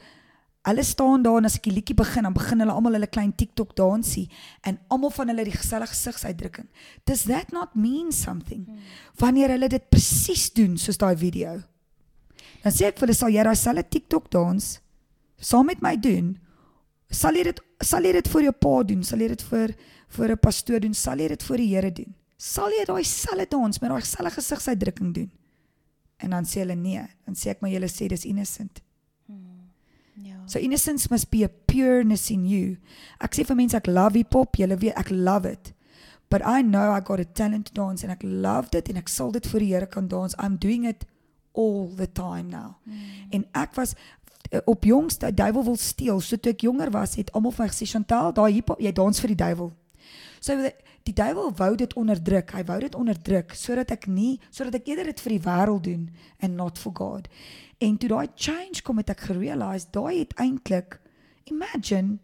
hulle 0.69 0.83
staan 0.85 1.25
daar 1.25 1.39
en 1.41 1.49
as 1.49 1.57
ek 1.57 1.65
die 1.65 1.73
liedjie 1.79 1.95
begin, 1.97 2.27
dan 2.27 2.35
begin 2.35 2.61
hulle 2.61 2.75
almal 2.77 2.93
hulle 2.93 3.09
klein 3.09 3.33
TikTok 3.33 3.73
dansie 3.79 4.27
en 4.69 4.77
almal 4.93 5.11
van 5.17 5.33
hulle 5.33 5.47
die 5.49 5.55
gesellige 5.55 5.95
gesigsuitdrukking. 5.95 6.69
Does 7.09 7.25
that 7.25 7.49
not 7.51 7.73
mean 7.73 8.13
something? 8.13 8.67
Wanneer 9.17 9.55
hulle 9.57 9.71
dit 9.73 9.89
presies 9.89 10.51
doen 10.53 10.77
soos 10.77 11.01
daai 11.01 11.17
video. 11.17 11.57
Dan 12.61 12.77
sê 12.77 12.91
ek 12.91 13.01
vir 13.01 13.09
hulle 13.09 13.17
sal 13.17 13.33
jy 13.33 13.49
daai 13.49 13.59
selfe 13.59 13.89
TikTok 13.97 14.29
dans 14.37 14.71
saam 15.41 15.73
met 15.73 15.81
my 15.81 15.97
doen? 15.97 16.35
Sal 17.09 17.41
jy 17.41 17.49
dit 17.49 17.65
sal 17.83 18.05
jy 18.05 18.13
dit 18.21 18.35
vir 18.37 18.51
jou 18.51 18.57
pa 18.61 18.75
doen? 18.93 19.01
Sal 19.03 19.25
jy 19.25 19.33
dit 19.33 19.47
vir 19.49 19.73
vir 20.13 20.31
'n 20.31 20.37
pastoor 20.37 20.79
doen? 20.85 20.93
Sal 20.93 21.17
jy 21.17 21.33
dit 21.33 21.43
vir 21.49 21.57
die 21.57 21.71
Here 21.73 21.91
doen? 21.91 22.13
Sal 22.43 22.73
jy 22.75 22.83
daai 22.89 23.05
selfe 23.07 23.47
dans 23.53 23.79
met 23.79 23.91
daai 23.93 24.07
selfe 24.07 24.35
gesigsuitdrukking 24.35 25.13
doen? 25.15 25.29
En 26.23 26.33
dan 26.35 26.47
sê 26.47 26.63
hulle 26.63 26.75
nee. 26.75 27.03
Dan 27.27 27.37
sê 27.39 27.53
ek 27.53 27.61
maar 27.63 27.71
julle 27.71 27.87
sê 27.91 28.09
dis 28.11 28.25
innocent. 28.27 28.81
Ja. 30.21 30.37
So 30.45 30.59
innocence 30.59 31.09
must 31.09 31.29
be 31.31 31.43
a 31.43 31.49
pureness 31.49 32.29
in 32.29 32.45
you. 32.45 32.75
Ek 33.23 33.33
sê 33.33 33.45
vir 33.47 33.57
mense 33.57 33.77
ek 33.77 33.87
love 33.89 34.19
hip 34.19 34.35
hop, 34.35 34.59
julle 34.59 34.77
weet 34.81 34.99
ek 34.99 35.09
love 35.09 35.49
it. 35.49 35.71
But 36.29 36.43
I 36.45 36.61
know 36.65 36.91
I 36.91 36.99
got 36.99 37.21
a 37.21 37.25
talent 37.25 37.69
to 37.69 37.73
dance 37.77 38.03
and 38.03 38.13
ek 38.13 38.25
love 38.25 38.73
dit 38.73 38.91
en 38.91 38.99
ek 39.01 39.09
sal 39.11 39.31
dit 39.33 39.47
vir 39.49 39.63
die 39.63 39.71
Here 39.73 39.87
kan 39.89 40.09
dans. 40.11 40.35
I'm 40.37 40.57
doing 40.57 40.85
it 40.89 41.07
all 41.53 41.87
the 41.95 42.09
time 42.09 42.49
now. 42.49 42.75
Mm. 42.83 43.31
En 43.39 43.45
ek 43.63 43.77
was 43.77 43.95
eh, 44.49 44.61
op 44.65 44.83
jongste 44.83 45.33
duiwel 45.33 45.63
wil 45.63 45.77
steel. 45.77 46.21
So 46.21 46.37
toe 46.37 46.53
ek 46.53 46.65
jonger 46.67 46.91
was, 46.93 47.15
het 47.21 47.31
almal 47.33 47.55
vir 47.55 47.65
my 47.65 47.71
gesê 47.71 47.87
Chantal, 47.89 48.33
daai 48.35 48.51
hip 48.59 48.73
hop, 48.73 48.81
jy 48.83 48.91
dans 48.93 49.23
vir 49.23 49.33
die 49.33 49.41
duiwel. 49.45 49.71
So 50.43 50.57
die, 51.03 51.13
duiwel 51.13 51.51
wou 51.59 51.71
dit 51.79 51.93
onderdruk. 51.99 52.51
Hy 52.51 52.63
wou 52.67 52.79
dit 52.83 52.95
onderdruk 52.95 53.55
sodat 53.57 53.91
ek 53.95 54.07
nie 54.07 54.39
sodat 54.49 54.79
ek 54.81 54.91
eerder 54.91 55.11
dit 55.11 55.23
vir 55.25 55.35
die 55.37 55.43
wêreld 55.47 55.87
doen 55.87 56.05
and 56.39 56.55
not 56.59 56.79
for 56.79 56.95
God. 56.95 57.27
En 57.83 57.97
toe 57.97 58.09
daai 58.11 58.27
change 58.35 58.83
kom 58.83 59.01
het 59.01 59.11
ek 59.13 59.27
gerealize 59.29 59.91
daai 59.91 60.23
het 60.23 60.35
eintlik 60.39 60.99
imagine 61.51 62.19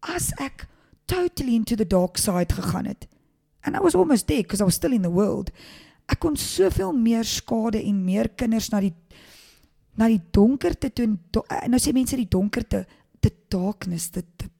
as 0.00 0.32
ek 0.40 0.66
totally 1.06 1.54
into 1.54 1.76
the 1.76 1.86
dark 1.86 2.18
side 2.18 2.52
gegaan 2.52 2.86
het. 2.86 3.06
And 3.62 3.76
I 3.76 3.80
was 3.80 3.94
almost 3.94 4.26
there 4.26 4.42
because 4.42 4.60
I 4.60 4.64
was 4.64 4.74
still 4.74 4.92
in 4.92 5.02
the 5.02 5.10
world. 5.10 5.50
Ek 6.06 6.20
kon 6.22 6.36
soveel 6.38 6.94
meer 6.94 7.26
skade 7.26 7.80
en 7.82 8.04
meer 8.04 8.30
kinders 8.38 8.70
na 8.70 8.80
die 8.84 8.94
na 9.96 10.10
die 10.12 10.20
donkerte 10.32 10.90
toe 10.92 11.08
do, 11.32 11.42
nou 11.72 11.80
sê 11.80 11.94
mense 11.96 12.18
die 12.18 12.28
donkerte 12.28 12.84
the 13.24 13.32
darkness 13.50 14.10
the 14.12 14.22
the, 14.36 14.50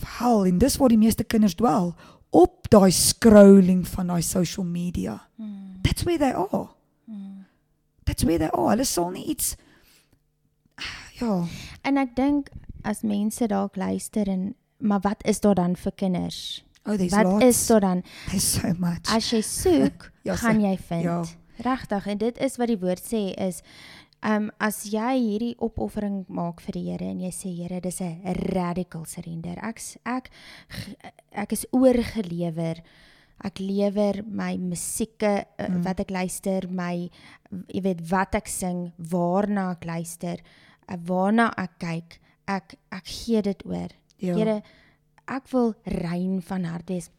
of 0.00 0.18
hell 0.18 0.46
en 0.48 0.58
dis 0.62 0.76
waar 0.80 0.88
die 0.92 0.98
meeste 1.00 1.24
kinders 1.24 1.54
dwel 1.58 1.92
op 2.30 2.68
daai 2.70 2.90
scrolling 2.94 3.82
van 3.88 4.06
daai 4.12 4.22
social 4.22 4.66
media. 4.66 5.16
Mm. 5.36 5.80
That's 5.82 6.04
where 6.06 6.18
they 6.18 6.32
are. 6.32 6.68
Mm. 7.10 7.44
That's 8.04 8.22
where 8.24 8.38
they 8.38 8.50
are. 8.50 8.68
Hulle 8.70 8.84
sal 8.86 9.10
nie 9.10 9.24
iets 9.32 9.56
ja, 11.20 11.44
En 11.82 11.96
ek 12.00 12.14
dink 12.16 12.48
as 12.86 13.02
mense 13.04 13.46
dalk 13.50 13.76
luister 13.76 14.28
en 14.28 14.54
maar 14.80 15.00
wat 15.04 15.20
is 15.28 15.40
daar 15.44 15.54
dan 15.58 15.74
vir 15.76 15.92
kinders? 15.92 16.64
oh 16.88 16.94
there's 16.96 17.12
wat 17.12 17.24
lots. 17.28 17.44
is 17.44 17.66
daar 17.66 17.80
dan? 17.80 18.02
there's 18.30 18.52
so 18.52 18.72
much. 18.78 19.10
As 19.12 19.30
jy 19.30 19.42
soek, 19.44 20.08
Ja, 20.24 20.36
gaan 20.36 20.60
jy 20.60 20.76
vind. 20.88 21.02
ja. 21.04 21.22
Regtig 21.60 22.06
en 22.06 22.18
dit 22.18 22.38
is 22.40 22.56
wat 22.56 22.68
die 22.72 22.78
woord 22.80 23.02
sê 23.04 23.20
is 23.36 23.60
um, 24.22 24.50
as 24.60 24.84
jy 24.84 25.14
hierdie 25.18 25.54
opoffering 25.58 26.24
maak 26.28 26.60
vir 26.60 26.72
die 26.72 26.84
Here 26.90 27.10
en 27.10 27.20
jy 27.20 27.30
sê 27.30 27.52
Here 27.56 27.80
dis 27.80 28.00
'n 28.00 28.34
radical 28.54 29.04
surrender. 29.06 29.58
Ek 29.62 29.80
ek 30.04 30.30
ek 31.32 31.52
is 31.52 31.66
oorgelewer. 31.72 32.82
Ek 33.42 33.58
lewer 33.58 34.22
my 34.26 34.56
musieke 34.58 35.46
uh, 35.58 35.68
Mm. 35.68 35.82
wat 35.84 36.00
ek 36.00 36.10
luister, 36.10 36.68
my 36.68 37.08
jy 37.72 37.80
weet 37.82 38.02
wat 38.10 38.34
ek 38.34 38.48
sing, 38.48 38.92
waarna 38.98 39.70
ek 39.72 39.84
luister, 39.86 40.36
uh, 40.88 40.96
waarna 40.96 41.50
ek 41.56 41.78
kyk. 41.78 42.18
Ek 42.46 42.74
ek 42.92 43.04
gee 43.06 43.42
dit 43.42 43.64
oor. 43.66 43.88
ja. 44.18 44.34
Here, 44.34 44.62
ek 45.26 45.48
wil 45.52 45.74
rein 45.86 46.42
van 46.42 46.64
hart 46.64 46.88
wees. 46.90 47.10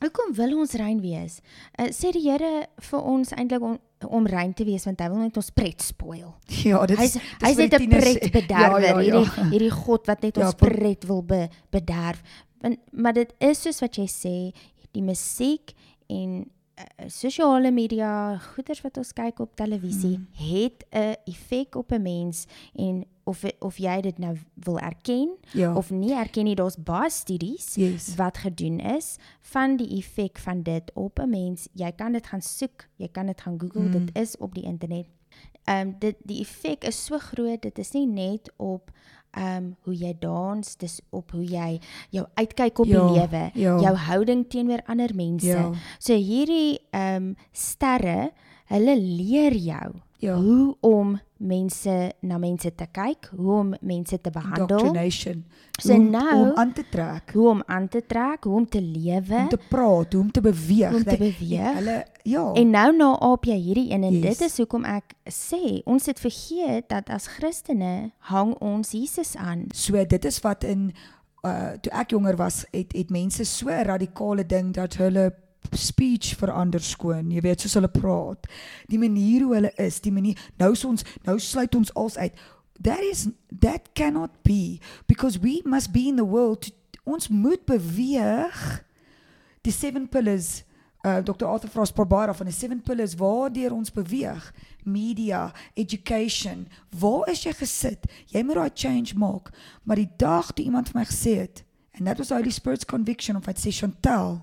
Hoekom 0.00 0.32
wil 0.34 0.58
ons 0.58 0.72
rein 0.80 1.00
wees? 1.04 1.40
Uh, 1.78 1.90
sê 1.92 2.10
die 2.12 2.22
Here 2.24 2.66
vir 2.90 3.00
ons 3.04 3.32
eintlik 3.36 3.62
om 3.62 3.78
om 4.08 4.24
rein 4.26 4.54
te 4.56 4.64
wees 4.64 4.86
want 4.88 5.00
hy 5.04 5.10
wil 5.12 5.18
net 5.20 5.36
ons 5.36 5.50
pret 5.52 5.82
spoil. 5.84 6.30
ja, 6.64 6.78
dit 6.88 6.96
is 7.04 7.18
hy's 7.42 7.58
net 7.60 7.74
die 7.74 7.84
'n 7.86 7.90
pret 7.90 8.30
bederwer, 8.32 8.80
Ja, 8.86 8.88
ja, 8.88 9.00
ja. 9.00 9.20
hierdie 9.20 9.50
hierdie 9.50 9.70
God 9.70 10.06
wat 10.08 10.22
net 10.22 10.36
Ja, 10.40 10.46
ons 10.46 10.54
pret 10.56 11.04
wil 11.04 11.20
be, 11.22 11.48
bederf. 11.70 12.22
Want 12.62 12.78
maar 12.92 13.12
dit 13.12 13.34
is 13.40 13.60
soos 13.60 13.80
wat 13.80 13.96
jy 14.00 14.06
sê, 14.08 14.52
die 14.92 15.02
musiek 15.02 15.74
en 16.08 16.48
sosiale 17.06 17.70
media, 17.70 18.38
goeders 18.38 18.80
wat 18.80 18.96
ons 18.96 19.12
kyk 19.12 19.40
op 19.40 19.56
televisie, 19.56 20.18
Mm. 20.18 20.26
het 20.32 20.84
'n 20.92 21.14
effek 21.24 21.74
op 21.74 21.92
'n 21.92 22.02
mens 22.02 22.46
en 22.74 23.04
of 23.24 23.44
of 23.60 23.76
jy 23.78 24.00
dit 24.00 24.18
nou 24.18 24.36
wil 24.54 24.78
erken 24.78 25.28
ja. 25.52 25.74
of 25.76 25.90
nie 25.90 26.12
erken 26.12 26.44
nie, 26.44 26.54
daar's 26.54 26.76
baie 26.82 27.10
studies 27.10 27.74
yes. 27.74 28.14
wat 28.14 28.38
gedoen 28.38 28.80
is 28.80 29.16
van 29.40 29.76
die 29.76 29.98
effek 29.98 30.38
van 30.38 30.62
dit 30.62 30.90
op 30.94 31.18
'n 31.18 31.30
mens. 31.30 31.68
Jy 31.72 31.92
kan 31.92 32.12
dit 32.12 32.26
gaan 32.26 32.42
soek, 32.42 32.88
jy 32.96 33.08
kan 33.08 33.26
dit 33.26 33.40
gaan 33.40 33.60
Google, 33.60 33.80
Mm. 33.80 33.90
dit 34.06 34.10
is 34.18 34.36
op 34.36 34.54
die 34.54 34.64
internet. 34.64 35.06
Ehm 35.64 35.88
um, 35.88 35.94
dit 35.98 36.16
die 36.24 36.40
effek 36.40 36.84
is 36.84 37.04
so 37.04 37.18
groot, 37.18 37.62
dit 37.62 37.78
is 37.78 37.90
nie 37.92 38.06
net 38.06 38.52
op 38.56 38.90
ehm 39.36 39.56
um, 39.56 39.76
hoe 39.84 39.94
jy 39.94 40.14
dans, 40.20 40.76
dis 40.76 41.00
op 41.10 41.30
hoe 41.32 41.44
jy 41.44 41.80
jou 42.10 42.26
uitkyk 42.34 42.78
op 42.78 42.86
Ja, 42.86 43.06
die 43.06 43.20
lewe, 43.20 43.50
ja. 43.54 43.76
jou 43.80 43.94
houding 43.96 44.48
teenoor 44.48 44.82
ander 44.86 45.14
mense. 45.14 45.46
Ja. 45.46 45.70
So 45.98 46.14
hierdie 46.14 46.78
ehm 46.90 47.16
um, 47.30 47.36
sterre, 47.52 48.30
hulle 48.70 48.96
leer 48.96 49.52
jou 49.54 49.92
Ja. 50.20 50.34
hoe 50.36 50.76
om 50.80 51.20
mense 51.36 52.12
na 52.20 52.36
mense 52.38 52.74
te 52.74 52.86
kyk, 52.92 53.30
hoe 53.36 53.52
om 53.58 53.74
mense 53.80 54.20
te 54.20 54.30
behandel, 54.30 54.66
Indoctrination. 54.68 55.44
So 55.80 55.92
hoe, 55.92 56.00
om- 56.00 56.10
nou- 56.10 56.34
hoe 56.36 56.50
om 56.50 56.56
aan 56.58 56.72
te 56.72 56.84
trek, 56.90 57.30
hoe 57.32 57.48
om 57.48 57.62
aan 57.66 57.88
te 57.88 58.02
trek, 58.06 58.44
hoe 58.44 58.54
om 58.56 58.66
te 58.68 58.82
lewe. 58.82 59.36
om 59.36 59.48
te 59.48 59.58
praat, 59.68 60.12
hoe 60.12 60.22
om 60.22 60.30
te 60.30 60.40
beweeg. 60.40 60.88
Hoe 60.88 60.96
om 60.98 61.04
te 61.04 61.16
beweeg. 61.16 61.74
Hulle 61.74 62.04
ja. 62.22 62.52
En 62.52 62.70
nou 62.70 62.96
nou 62.96 63.16
aap 63.20 63.44
jy 63.44 63.56
hierdie 63.56 63.90
een 63.92 64.02
en 64.04 64.12
Yes. 64.18 64.38
dit 64.38 64.46
is 64.48 64.56
hoekom 64.56 64.84
ek 64.84 65.14
sê 65.32 65.80
ons 65.84 66.06
het 66.06 66.20
vergeet 66.20 66.88
dat 66.88 67.08
as 67.10 67.26
Christene 67.26 68.10
hang 68.18 68.54
ons 68.60 68.90
Jesus 68.90 69.36
aan. 69.36 69.64
So 69.74 70.04
dit 70.06 70.24
is 70.24 70.40
wat 70.40 70.64
in 70.64 70.92
uh 71.46 71.70
toe 71.80 71.92
ek 71.92 72.10
jonger 72.10 72.36
was, 72.36 72.64
het 72.70 72.92
het 72.92 73.10
mense 73.10 73.44
so 73.44 73.68
'n 73.68 73.84
radikale 73.84 74.46
ding 74.46 74.74
dat 74.74 74.94
hulle 74.94 75.32
speech 75.76 76.34
verander 76.40 76.82
skoon. 76.82 77.30
Jy 77.30 77.42
weet 77.44 77.64
soos 77.64 77.76
hulle 77.78 77.90
praat. 77.92 78.48
Die 78.90 78.98
manier 78.98 79.44
hoe 79.44 79.54
hulle 79.58 79.72
is, 79.78 80.00
die 80.00 80.14
manier 80.14 80.38
nou 80.60 80.72
is 80.74 80.84
ons 80.84 81.06
nou 81.28 81.38
sluit 81.42 81.74
ons 81.78 81.94
als 81.94 82.18
uit. 82.18 82.34
That 82.80 83.04
is 83.04 83.28
that 83.60 83.92
cannot 83.94 84.42
be 84.42 84.80
because 85.06 85.38
we 85.38 85.60
must 85.64 85.92
be 85.92 86.08
in 86.08 86.16
the 86.16 86.24
world 86.24 86.64
to, 86.66 86.72
ons 87.04 87.28
moet 87.28 87.64
beweeg 87.68 88.84
die 89.64 89.72
seven 89.74 90.08
pillars 90.08 90.62
uh 91.04 91.20
Dr 91.24 91.46
Arthur 91.48 91.68
Frost 91.68 91.94
Barbara 91.94 92.34
van 92.34 92.46
die 92.46 92.54
seven 92.54 92.82
pillars 92.84 93.14
waardeur 93.16 93.72
ons 93.72 93.92
beweeg 93.92 94.50
media 94.84 95.52
education 95.74 96.66
waar 97.00 97.28
is 97.32 97.44
jy 97.46 97.54
gesit 97.56 98.04
jy 98.32 98.42
moet 98.44 98.60
daai 98.60 98.74
change 98.74 99.16
maak 99.16 99.48
maar 99.84 100.00
die 100.00 100.10
dag 100.20 100.52
toe 100.52 100.64
iemand 100.64 100.92
vir 100.92 101.00
my 101.00 101.06
gesê 101.08 101.36
het 101.40 101.64
and 101.96 102.06
that 102.06 102.20
was 102.20 102.28
the 102.28 102.36
Holy 102.36 102.52
Spirit's 102.52 102.84
conviction 102.84 103.36
of 103.36 103.48
I'd 103.48 103.58
say 103.58 103.72
Chantal 103.72 104.42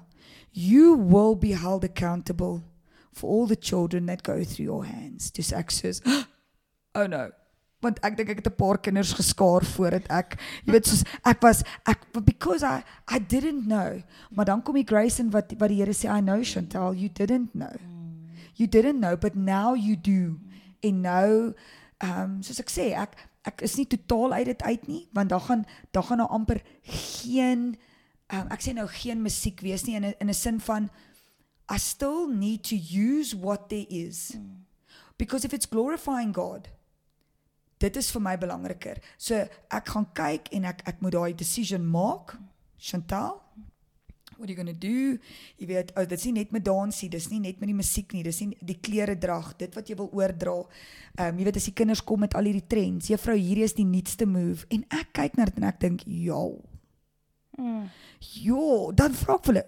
you 0.51 0.95
will 0.95 1.35
be 1.35 1.53
held 1.53 1.83
accountable 1.83 2.63
for 3.11 3.29
all 3.29 3.47
the 3.47 3.55
children 3.55 4.05
that 4.05 4.23
go 4.23 4.43
through 4.43 4.65
your 4.65 4.85
hands. 4.85 5.31
Dis 5.31 5.51
ek 5.51 5.73
sê 5.73 5.93
oh 6.95 7.07
no. 7.07 7.29
Want 7.85 7.99
ek 8.05 8.17
dink 8.17 8.31
ek 8.33 8.41
het 8.41 8.49
'n 8.49 8.57
paar 8.57 8.79
kinders 8.81 9.13
geskaar 9.13 9.65
voordat 9.75 10.09
ek 10.09 10.37
jy 10.65 10.73
weet 10.73 10.89
soos 10.89 11.03
ek 11.25 11.41
was 11.41 11.63
ek 11.85 12.05
because 12.25 12.63
I 12.63 12.83
I 13.05 13.19
didn't 13.19 13.69
know 13.69 14.01
maar 14.31 14.45
dan 14.45 14.63
kom 14.63 14.75
die 14.75 14.87
grace 14.87 15.21
in 15.21 15.29
wat 15.29 15.53
wat 15.59 15.69
die 15.69 15.81
Here 15.81 15.93
sê 15.93 16.09
I 16.09 16.21
know 16.21 16.41
Chantal 16.43 16.93
you 16.93 17.09
didn't 17.09 17.53
know. 17.53 17.75
You 18.57 18.65
didn't 18.65 18.99
know 18.99 19.15
but 19.15 19.35
now 19.35 19.75
you 19.75 19.95
do. 19.95 20.39
En 20.81 21.01
nou 21.01 21.53
ehm 21.97 22.21
um, 22.21 22.41
soos 22.41 22.59
ek 22.61 22.69
sê 22.69 22.93
ek 22.93 23.17
ek 23.47 23.61
is 23.65 23.77
nie 23.79 23.87
totaal 23.89 24.33
uit 24.33 24.49
dit 24.51 24.61
uit 24.61 24.87
nie 24.87 25.03
want 25.13 25.29
dan 25.29 25.41
gaan 25.41 25.61
dan 25.95 26.03
gaan 26.03 26.21
nou 26.21 26.29
amper 26.29 26.61
geen 26.83 27.77
um, 28.33 28.47
ek 28.51 28.61
sê 28.61 28.73
nou 28.73 28.87
geen 28.87 29.21
musiek 29.21 29.61
wees 29.61 29.85
nie 29.85 29.95
in 29.95 30.05
'n 30.05 30.15
in 30.19 30.29
'n 30.29 30.33
sin 30.33 30.59
van 30.59 30.89
I 31.69 31.77
still 31.77 32.27
need 32.27 32.63
to 32.63 32.75
use 32.75 33.35
what 33.35 33.69
there 33.69 33.85
is 33.89 34.37
Because 35.17 35.45
if 35.45 35.53
it's 35.53 35.65
glorifying 35.65 36.31
God, 36.31 36.69
dit 37.81 37.95
is 37.97 38.09
vir 38.13 38.21
my 38.21 38.35
belangriker. 38.37 39.01
So 39.17 39.41
ek 39.73 39.89
gaan 39.93 40.05
kyk 40.17 40.51
en 40.53 40.69
ek 40.69 40.85
ek 40.89 41.01
moet 41.01 41.17
daai 41.17 41.33
decision 41.37 41.85
maak. 41.85 42.35
Chantal, 42.77 43.41
what 44.37 44.45
are 44.45 44.53
you 44.53 44.55
going 44.55 44.69
to 44.69 44.77
do? 44.77 45.17
Jy 45.57 45.65
weet, 45.71 45.91
oh, 45.97 46.05
dit 46.05 46.13
is 46.13 46.27
nie 46.29 46.35
net 46.35 46.51
met 46.53 46.65
dansie, 46.67 47.09
dis 47.09 47.25
nie 47.31 47.39
net 47.41 47.57
met 47.57 47.71
die 47.71 47.77
musiek 47.77 48.13
nie, 48.13 48.21
dis 48.21 48.43
nie 48.43 48.53
die 48.61 48.77
klere 48.77 49.17
drag, 49.17 49.55
dit 49.57 49.73
wat 49.73 49.89
jy 49.89 49.97
wil 49.97 50.11
oordra. 50.13 50.59
Ehm 51.17 51.33
um, 51.33 51.41
jy 51.41 51.49
weet 51.49 51.57
as 51.57 51.69
die 51.71 51.77
kinders 51.81 52.05
kom 52.05 52.21
met 52.21 52.37
al 52.37 52.45
hierdie 52.45 52.67
trends, 52.69 53.09
juffrou, 53.09 53.37
hierdie 53.37 53.65
is 53.65 53.73
die 53.77 53.87
nuutste 53.89 54.29
move 54.29 54.69
en 54.69 54.85
ek 54.93 55.15
kyk 55.17 55.39
na 55.39 55.49
dit 55.49 55.57
en 55.57 55.69
ek 55.71 55.81
dink, 55.81 56.05
"Ja, 56.05 56.45
Mm. 57.57 57.89
Jo, 58.19 58.91
dan 58.93 59.13
vra 59.13 59.33
ek 59.35 59.43
vir 59.45 59.53
hulle. 59.53 59.65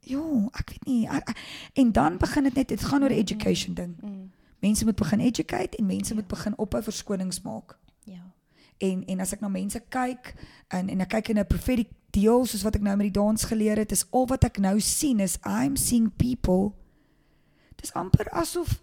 Jo, 0.00 0.50
ek 0.58 0.70
weet 0.70 0.84
nie. 0.86 1.06
Ek, 1.08 1.36
en 1.78 1.92
dan 1.92 2.16
begin 2.18 2.42
dit 2.44 2.54
net, 2.54 2.68
dit 2.68 2.84
gaan 2.84 3.02
oor 3.02 3.10
'n 3.10 3.18
education 3.22 3.74
ding. 3.74 3.96
Mm. 4.02 4.30
Mense 4.60 4.84
moet 4.84 4.96
begin 4.96 5.20
educate 5.20 5.76
en 5.76 5.86
mense 5.86 6.14
moet 6.14 6.26
begin 6.28 6.58
ophou 6.58 6.82
verskonings 6.82 7.40
maak. 7.42 7.78
Ja. 8.04 8.22
En 8.78 9.04
en 9.06 9.20
as 9.20 9.32
ek 9.32 9.40
na 9.40 9.48
mense 9.48 9.80
kyk 9.88 10.34
en 10.68 10.88
en 10.88 11.00
ek 11.00 11.08
kyk 11.08 11.28
in 11.28 11.38
'n 11.38 11.46
prophetic 11.46 11.88
deel 12.10 12.46
soos 12.46 12.62
wat 12.62 12.74
ek 12.76 12.82
nou 12.82 12.96
met 12.96 13.12
die 13.12 13.20
dans 13.20 13.44
geleer 13.44 13.76
het, 13.76 13.92
is 13.92 14.04
al 14.10 14.26
wat 14.26 14.44
ek 14.44 14.58
nou 14.58 14.80
sien 14.80 15.20
is 15.20 15.38
I'm 15.44 15.76
seeing 15.76 16.10
people. 16.16 16.72
Dis 17.76 17.92
amper 17.92 18.28
asof 18.30 18.80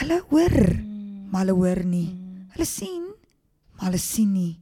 hulle 0.00 0.20
hoor, 0.30 0.74
Mm. 0.74 1.30
maar 1.30 1.40
hulle 1.46 1.52
hoor 1.54 1.84
nie. 1.84 2.10
Mm. 2.14 2.46
Hulle 2.50 2.64
sien, 2.66 3.04
maar 3.76 3.84
hulle 3.84 3.98
sien 3.98 4.32
nie. 4.32 4.60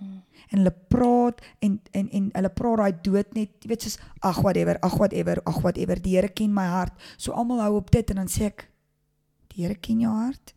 Mm. 0.00 0.22
en 0.50 0.58
hulle 0.58 0.72
praat 0.88 1.42
en 1.60 1.74
en 1.92 2.06
en 2.10 2.30
hulle 2.34 2.50
praat 2.56 2.80
daai 2.80 3.02
dood 3.04 3.34
net, 3.36 3.50
jy 3.62 3.68
weet 3.70 3.84
soos 3.84 3.98
ag 4.26 4.40
whatever, 4.42 4.78
ag 4.82 4.96
whatever, 4.98 5.42
ag 5.46 5.60
whatever. 5.62 6.00
Die 6.00 6.16
Here 6.16 6.28
ken 6.28 6.54
my 6.54 6.66
hart. 6.66 6.96
So 7.16 7.32
almal 7.32 7.60
hou 7.62 7.76
op 7.78 7.90
dit 7.92 8.10
en 8.10 8.22
dan 8.22 8.32
sê 8.32 8.48
ek 8.50 8.66
die 9.52 9.64
Here 9.64 9.76
ken 9.76 10.00
jou 10.00 10.14
hart. 10.14 10.54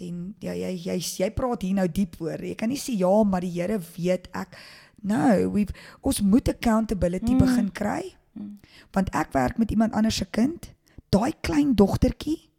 Dan 0.00 0.34
ja 0.42 0.56
jy 0.58 0.74
jy 0.74 0.98
jy 0.98 1.30
praat 1.36 1.62
hier 1.62 1.78
nou 1.78 1.88
diep 1.88 2.18
hoor. 2.20 2.42
Jy 2.42 2.56
kan 2.58 2.72
nie 2.72 2.80
sê 2.80 2.96
ja, 2.98 3.12
maar 3.24 3.46
die 3.46 3.54
Here 3.54 3.78
weet 3.96 4.28
ek 4.34 4.58
No, 5.02 5.50
we 5.50 5.66
ons 6.00 6.20
moet 6.22 6.46
accountability 6.48 7.34
mm. 7.34 7.38
begin 7.38 7.72
kry. 7.74 8.14
Mm. 8.38 8.60
Want 8.94 9.10
ek 9.10 9.32
werk 9.34 9.58
met 9.58 9.70
iemand 9.74 9.96
anders 9.98 10.20
se 10.22 10.28
kind. 10.30 10.70
Daai 11.10 11.32
klein 11.42 11.74
dogtertjie 11.74 12.52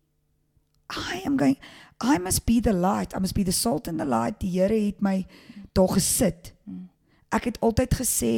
I 0.94 1.24
am 1.26 1.38
going 1.38 1.58
I 2.02 2.18
must 2.18 2.46
be 2.46 2.60
the 2.60 2.74
light. 2.74 3.16
I 3.16 3.20
must 3.20 3.34
be 3.34 3.44
the 3.44 3.52
salt 3.56 3.88
and 3.88 4.00
the 4.00 4.06
light. 4.06 4.40
Die 4.42 4.52
Here 4.60 4.76
het 4.76 5.02
my 5.02 5.26
daar 5.74 5.90
gesit. 5.90 6.54
Mm. 6.64 6.90
Ek 7.34 7.50
het 7.50 7.60
altyd 7.60 7.96
gesê 8.02 8.34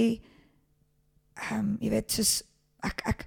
ehm 1.36 1.60
um, 1.60 1.72
jy 1.84 1.90
weet 1.92 2.12
soos 2.16 2.38
ek 2.86 3.02
ek 3.06 3.26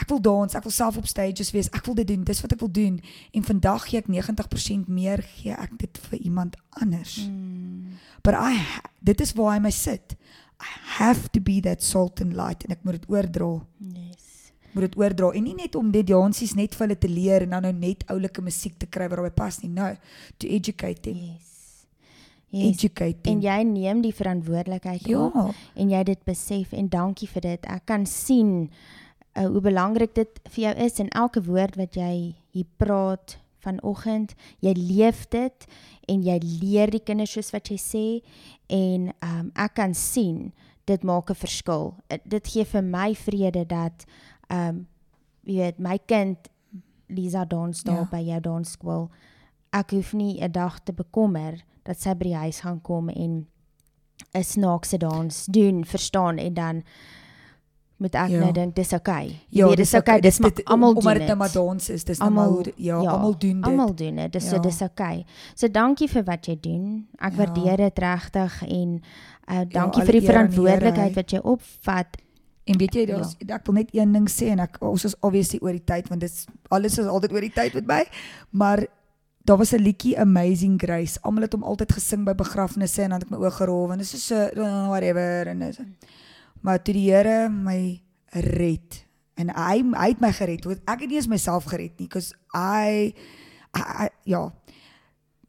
ek 0.00 0.08
wil 0.08 0.20
dans, 0.24 0.54
ek 0.56 0.64
wil 0.64 0.72
self 0.72 0.96
op 0.96 1.06
stages 1.06 1.50
wees. 1.52 1.68
Ek 1.76 1.84
wil 1.84 1.98
dit 1.98 2.08
doen. 2.08 2.22
Dis 2.24 2.40
wat 2.40 2.54
ek 2.56 2.62
wil 2.64 2.72
doen. 2.72 2.96
En 3.36 3.44
vandag 3.44 3.88
gee 3.90 4.00
ek 4.00 4.08
90% 4.08 4.88
meer 4.88 5.20
gee 5.36 5.52
ek 5.52 5.76
dit 5.82 6.00
vir 6.08 6.22
iemand 6.24 6.56
anders. 6.80 7.18
Mm. 7.28 7.98
But 8.24 8.38
I 8.38 8.64
dit 9.04 9.20
is 9.20 9.34
waar 9.36 9.58
hy 9.58 9.60
my 9.68 9.74
sit. 9.74 10.16
I 10.60 10.72
have 11.00 11.28
to 11.36 11.40
be 11.40 11.60
that 11.60 11.84
salt 11.84 12.20
and 12.20 12.32
light 12.36 12.64
en 12.64 12.72
ek 12.76 12.84
moet 12.84 13.00
dit 13.00 13.08
oordra 13.12 13.60
Yes. 13.80 14.52
moet 14.72 14.84
dit 14.86 14.96
oordra 15.00 15.32
en 15.34 15.42
nie 15.42 15.54
net 15.56 15.74
om 15.74 15.90
dit 15.90 16.06
dansies 16.06 16.52
net 16.54 16.74
vir 16.76 16.86
hulle 16.86 16.98
te 17.00 17.08
leer 17.08 17.42
en 17.46 17.56
dan 17.56 17.64
nou 17.68 17.72
net 17.72 18.04
oulike 18.12 18.42
musiek 18.44 18.76
te 18.78 18.86
kry 18.86 19.08
wat 19.08 19.18
daarbey 19.18 19.36
pas 19.36 19.60
nie. 19.62 19.70
No, 19.72 19.88
to 20.38 20.48
educate 20.48 21.02
them. 21.02 21.16
Yes. 21.16 21.59
Yes. 22.50 22.76
Educate 22.82 23.20
them. 23.22 23.32
En 23.36 23.42
jy 23.42 23.62
neem 23.62 24.00
die 24.02 24.14
verantwoordelikheid 24.14 25.06
ja, 25.06 25.18
op 25.26 25.54
en 25.74 25.90
jy 25.90 26.02
dit 26.04 26.24
besef 26.24 26.72
en 26.72 26.88
dankie 26.88 27.28
vir 27.28 27.40
dit. 27.40 27.66
Ek 27.70 27.84
kan 27.86 28.06
sien 28.06 28.70
uh, 29.38 29.46
hoe 29.46 29.60
belangrik 29.60 30.14
dit 30.14 30.40
vir 30.50 30.64
jou 30.64 30.74
is 30.86 30.98
en 30.98 31.08
elke 31.14 31.42
woord 31.46 31.76
wat 31.78 31.94
jy 31.94 32.34
hier 32.50 32.66
praat 32.76 33.38
vanoggend, 33.62 34.34
jy 34.60 34.72
leef 34.74 35.28
dit 35.30 35.66
en 36.08 36.22
jy 36.26 36.38
leer 36.42 36.90
die 36.90 37.02
kinders 37.04 37.36
soos 37.36 37.52
wat 37.52 37.70
jy 37.70 37.76
sê 37.78 38.04
en 38.72 39.12
um, 39.22 39.52
ek 39.54 39.74
kan 39.78 39.94
sien 39.94 40.52
dit 40.90 41.02
maak 41.06 41.30
'n 41.30 41.34
verskil. 41.38 41.94
Uh, 42.10 42.18
dit 42.24 42.46
gee 42.48 42.64
vir 42.64 42.82
my 42.82 43.14
vrede 43.14 43.64
dat 43.66 44.06
um, 44.50 44.86
jy 45.46 45.56
weet 45.56 45.78
my 45.78 45.98
kind 46.06 46.48
Lisa 47.08 47.44
dans 47.44 47.82
daar 47.82 48.06
Ja. 48.06 48.08
by 48.10 48.22
jou 48.22 48.40
dansskool. 48.40 49.10
Ek 49.72 49.90
hoef 49.90 50.12
nie 50.14 50.40
'n 50.42 50.50
dag 50.52 50.80
te 50.82 50.92
bekommer 50.92 51.62
dat 51.82 52.00
sy 52.00 52.14
by 52.14 52.24
die 52.24 52.36
huis 52.36 52.60
gaan 52.60 52.80
kom 52.80 53.08
en 53.08 53.46
'n 54.34 54.42
snaakse 54.44 54.98
dans 54.98 55.46
doen, 55.46 55.84
verstaan 55.84 56.38
en 56.38 56.54
dan 56.54 56.82
moet 57.96 58.14
ek 58.14 58.28
Ja. 58.30 58.38
nou 58.40 58.52
dink 58.52 58.74
dis 58.74 58.92
oukei. 58.92 59.24
Okay. 59.26 59.40
ja, 59.48 59.66
weet, 59.68 59.76
dis 59.76 59.94
oukei, 59.94 60.20
dis 60.20 60.38
maar 60.38 60.54
dit- 60.54 60.64
almal 60.64 60.88
doen 60.94 60.98
omdat 60.98 61.12
dit. 61.12 61.20
dit 61.20 61.26
nou 61.28 61.38
maar 61.38 61.52
dans 61.52 61.88
is. 61.90 62.04
Dis 62.04 62.18
nou 62.18 62.30
maar 62.30 62.62
dit- 62.62 62.74
ja, 62.76 63.00
ja, 63.02 63.10
almal 63.10 63.38
doen 63.38 63.60
dit. 63.60 63.64
Almal 63.64 63.94
doen 63.94 64.14
dit. 64.16 64.32
Dis 64.32 64.48
so 64.48 64.54
Ja. 64.54 64.60
dis 64.62 64.80
oukei. 64.82 65.18
Okay. 65.18 65.26
So 65.54 65.68
dankie 65.68 66.08
vir 66.08 66.24
wat 66.24 66.46
jy 66.46 66.56
doen. 66.60 67.06
Ek 67.18 67.32
Ja. 67.32 67.36
waardeer 67.38 67.76
dit 67.76 67.98
regtig 67.98 68.62
en 68.68 69.02
uh 69.50 69.60
dankie 69.68 70.00
alle 70.02 70.04
vir 70.04 70.12
die 70.20 70.22
verantwoordelikheid 70.28 71.14
wat 71.14 71.30
jy 71.30 71.38
opvat. 71.42 72.06
En 72.64 72.78
weet 72.78 72.94
jy, 72.94 73.00
Ja. 73.06 73.14
daar's 73.16 73.36
ek 73.48 73.66
wil 73.66 73.74
net 73.74 73.88
een 73.94 74.12
ding 74.12 74.28
sê 74.30 74.46
en 74.48 74.60
ek 74.60 74.76
ons 74.80 75.04
is 75.04 75.14
obviously 75.20 75.58
oor 75.62 75.72
die 75.72 75.84
tyd 75.84 76.08
want 76.08 76.20
dit 76.20 76.46
alles 76.70 76.98
is 76.98 77.06
altyd 77.06 77.32
oor 77.32 77.40
die 77.40 77.52
tyd 77.52 77.74
met 77.74 77.86
my, 77.86 78.06
maar 78.50 78.86
daar 79.50 79.58
was 79.58 79.72
'n 79.72 79.82
liedjie 79.82 80.18
Amazing 80.18 80.80
Grace. 80.82 81.18
Almal 81.20 81.42
het 81.42 81.52
hom 81.52 81.62
altyd 81.62 81.92
gesing 81.92 82.24
by 82.24 82.34
begrafnisse 82.34 83.02
en 83.02 83.08
dan 83.10 83.18
het 83.18 83.26
ek 83.26 83.30
my 83.30 83.38
oë 83.46 83.50
gerol 83.50 83.92
en 83.92 83.98
dit 83.98 84.12
is 84.12 84.26
so 84.26 84.36
uh, 84.56 84.86
whatever 84.88 85.46
en 85.46 85.58
dis. 85.58 85.78
Maar 86.60 86.82
toe 86.82 86.94
die 86.94 87.10
Here 87.12 87.48
my 87.48 88.02
red 88.30 89.06
en 89.34 89.48
hy 89.48 89.82
hy 89.96 90.08
het 90.08 90.20
my 90.20 90.32
gered. 90.32 90.64
want 90.64 90.80
Ek 90.84 91.00
het 91.00 91.08
nie 91.08 91.16
eens 91.16 91.26
myself 91.26 91.64
gered 91.64 91.98
nie 91.98 92.06
because 92.08 92.34
I, 92.54 93.14
I, 93.76 94.04
I 94.04 94.08
ja. 94.24 94.52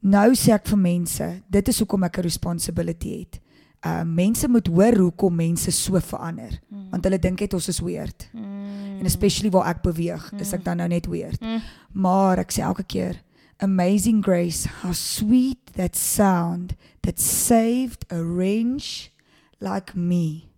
Nou 0.00 0.34
sê 0.34 0.52
ek 0.52 0.66
vir 0.66 0.78
mense, 0.78 1.42
dit 1.48 1.68
is 1.68 1.78
hoekom 1.78 2.02
ek 2.02 2.18
'n 2.18 2.22
responsibility 2.22 3.18
het. 3.18 3.40
Uh 3.86 4.02
mense 4.04 4.48
moet 4.48 4.66
hoor 4.66 4.96
hoekom 4.96 5.34
mense 5.34 5.70
so 5.70 6.00
verander 6.00 6.60
Mm. 6.70 6.90
want 6.90 7.04
hulle 7.04 7.18
dink 7.18 7.40
net 7.40 7.54
ons 7.54 7.68
is 7.68 7.80
weird. 7.80 8.28
Mm. 8.32 8.98
En 8.98 9.04
especially 9.04 9.50
waar 9.50 9.66
ek 9.68 9.82
beweeg, 9.82 10.32
is 10.40 10.52
ek 10.52 10.64
dan 10.64 10.76
nou 10.76 10.88
net 10.88 11.06
weird. 11.06 11.40
Mm. 11.40 11.60
Maar 11.92 12.38
ek 12.38 12.52
sê 12.52 12.60
elke 12.62 12.82
keer, 12.82 13.22
amazing 13.62 14.20
grace, 14.20 14.66
how 14.82 14.92
sweet 14.92 15.66
that 15.74 15.94
sound 15.94 16.74
that 17.02 17.18
saved 17.18 18.04
a 18.10 18.22
wrench 18.22 19.12
like 19.60 19.94
me. 19.94 20.50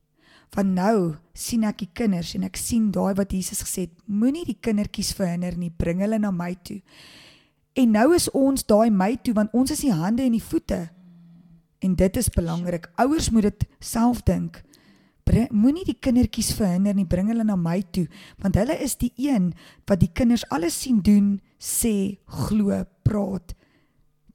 Van 0.55 0.73
nou 0.73 1.17
sien 1.37 1.67
ek 1.69 1.83
die 1.83 1.91
kinders 1.93 2.33
en 2.39 2.47
ek 2.49 2.57
sien 2.57 2.89
daai 2.95 3.13
wat 3.19 3.35
Jesus 3.35 3.61
gesê 3.67 3.87
het, 3.89 3.95
moenie 4.07 4.47
die 4.49 4.57
kindertjies 4.57 5.13
verhinder 5.19 5.57
nie, 5.59 5.69
bring 5.69 6.01
hulle 6.01 6.19
na 6.23 6.31
my 6.33 6.55
toe. 6.65 6.81
En 7.77 7.91
nou 7.93 8.13
is 8.17 8.31
ons 8.33 8.65
daai 8.65 8.89
my 8.95 9.13
toe 9.21 9.35
want 9.37 9.53
ons 9.53 9.75
is 9.75 9.83
die 9.85 9.93
hande 9.93 10.25
en 10.25 10.37
die 10.37 10.43
voete. 10.43 10.87
En 11.85 11.97
dit 11.99 12.17
is 12.17 12.31
belangrik. 12.33 12.87
Ouers 13.03 13.29
moet 13.35 13.51
dit 13.51 13.67
self 13.83 14.23
dink. 14.25 14.63
Moenie 15.51 15.83
die 15.89 15.99
kindertjies 15.99 16.53
verhinder 16.55 16.95
nie, 16.95 17.09
bring 17.09 17.31
hulle 17.33 17.45
na 17.45 17.57
my 17.59 17.81
toe, 17.97 18.05
want 18.39 18.55
hulle 18.61 18.77
is 18.85 18.95
die 19.01 19.11
een 19.19 19.49
wat 19.89 20.03
die 20.05 20.13
kinders 20.13 20.45
alles 20.55 20.77
sien 20.85 21.01
doen, 21.03 21.41
sê, 21.65 22.19
glo, 22.27 22.85
praat. 23.03 23.55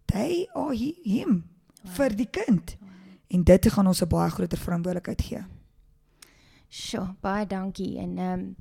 They 0.09 0.47
are 0.55 0.73
he, 0.73 0.95
him 1.05 1.43
wow. 1.83 1.93
vir 1.93 2.15
die 2.17 2.29
kind. 2.29 2.75
Wow. 2.79 2.89
En 3.37 3.43
dit 3.43 3.67
gaan 3.71 3.87
ons 3.87 4.01
'n 4.01 4.07
baie 4.09 4.29
groter 4.29 4.57
verantwoordelikheid 4.57 5.21
gee. 5.21 5.43
Sjoe, 6.69 7.15
baie 7.21 7.45
dankie 7.47 7.97
en 7.99 8.17
ehm 8.17 8.33
um, 8.39 8.55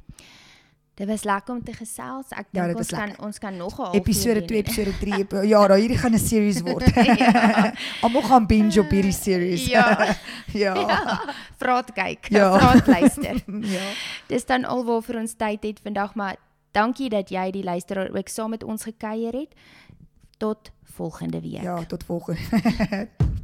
dit 0.99 1.07
was 1.07 1.23
lekker 1.25 1.55
om 1.55 1.63
te 1.63 1.73
gesels. 1.73 2.27
Ek 2.31 2.47
Ja, 2.51 2.65
dink 2.65 2.67
dit 2.67 2.77
ons 2.77 2.91
was 2.91 2.99
kan 2.99 3.09
lekker. 3.09 3.25
ons 3.27 3.39
kan 3.39 3.57
nog 3.57 3.79
'n 3.81 3.95
Episode 3.97 4.39
doen. 4.39 4.47
2, 4.47 4.59
episode 4.59 4.93
3. 5.39 5.47
Ja, 5.49 5.67
daai 5.69 5.81
hierdie 5.81 5.99
gaan 5.99 6.13
'n 6.15 6.19
series 6.19 6.61
word. 6.61 6.85
Ja. 7.19 7.73
Almal 8.03 8.23
gaan 8.23 8.47
binge 8.47 8.81
op 8.81 8.91
hierdie 8.91 9.13
series. 9.13 9.67
Ja. 9.67 10.17
ja. 10.53 10.75
Ja. 10.75 11.35
Vraat 11.57 11.93
kyk, 11.93 12.29
Ja. 12.31 12.59
vraat 12.59 12.87
luister. 12.87 13.43
ja. 13.47 13.93
Dis 14.27 14.45
dan 14.47 14.65
alwaar 14.65 15.17
ons 15.17 15.35
tyd 15.37 15.63
het 15.63 15.81
vandag, 15.83 16.15
maar 16.15 16.37
dankie 16.79 17.11
dat 17.11 17.31
jy 17.35 17.51
die 17.55 17.65
luisteraar 17.67 18.15
ook 18.15 18.29
saam 18.29 18.55
met 18.55 18.65
ons 18.65 18.87
gekuier 18.87 19.35
het. 19.43 19.55
Tot 20.39 20.71
volgende 20.83 21.41
week. 21.41 21.63
Ja, 21.63 21.85
tot 21.85 22.05
volgende. 22.05 23.09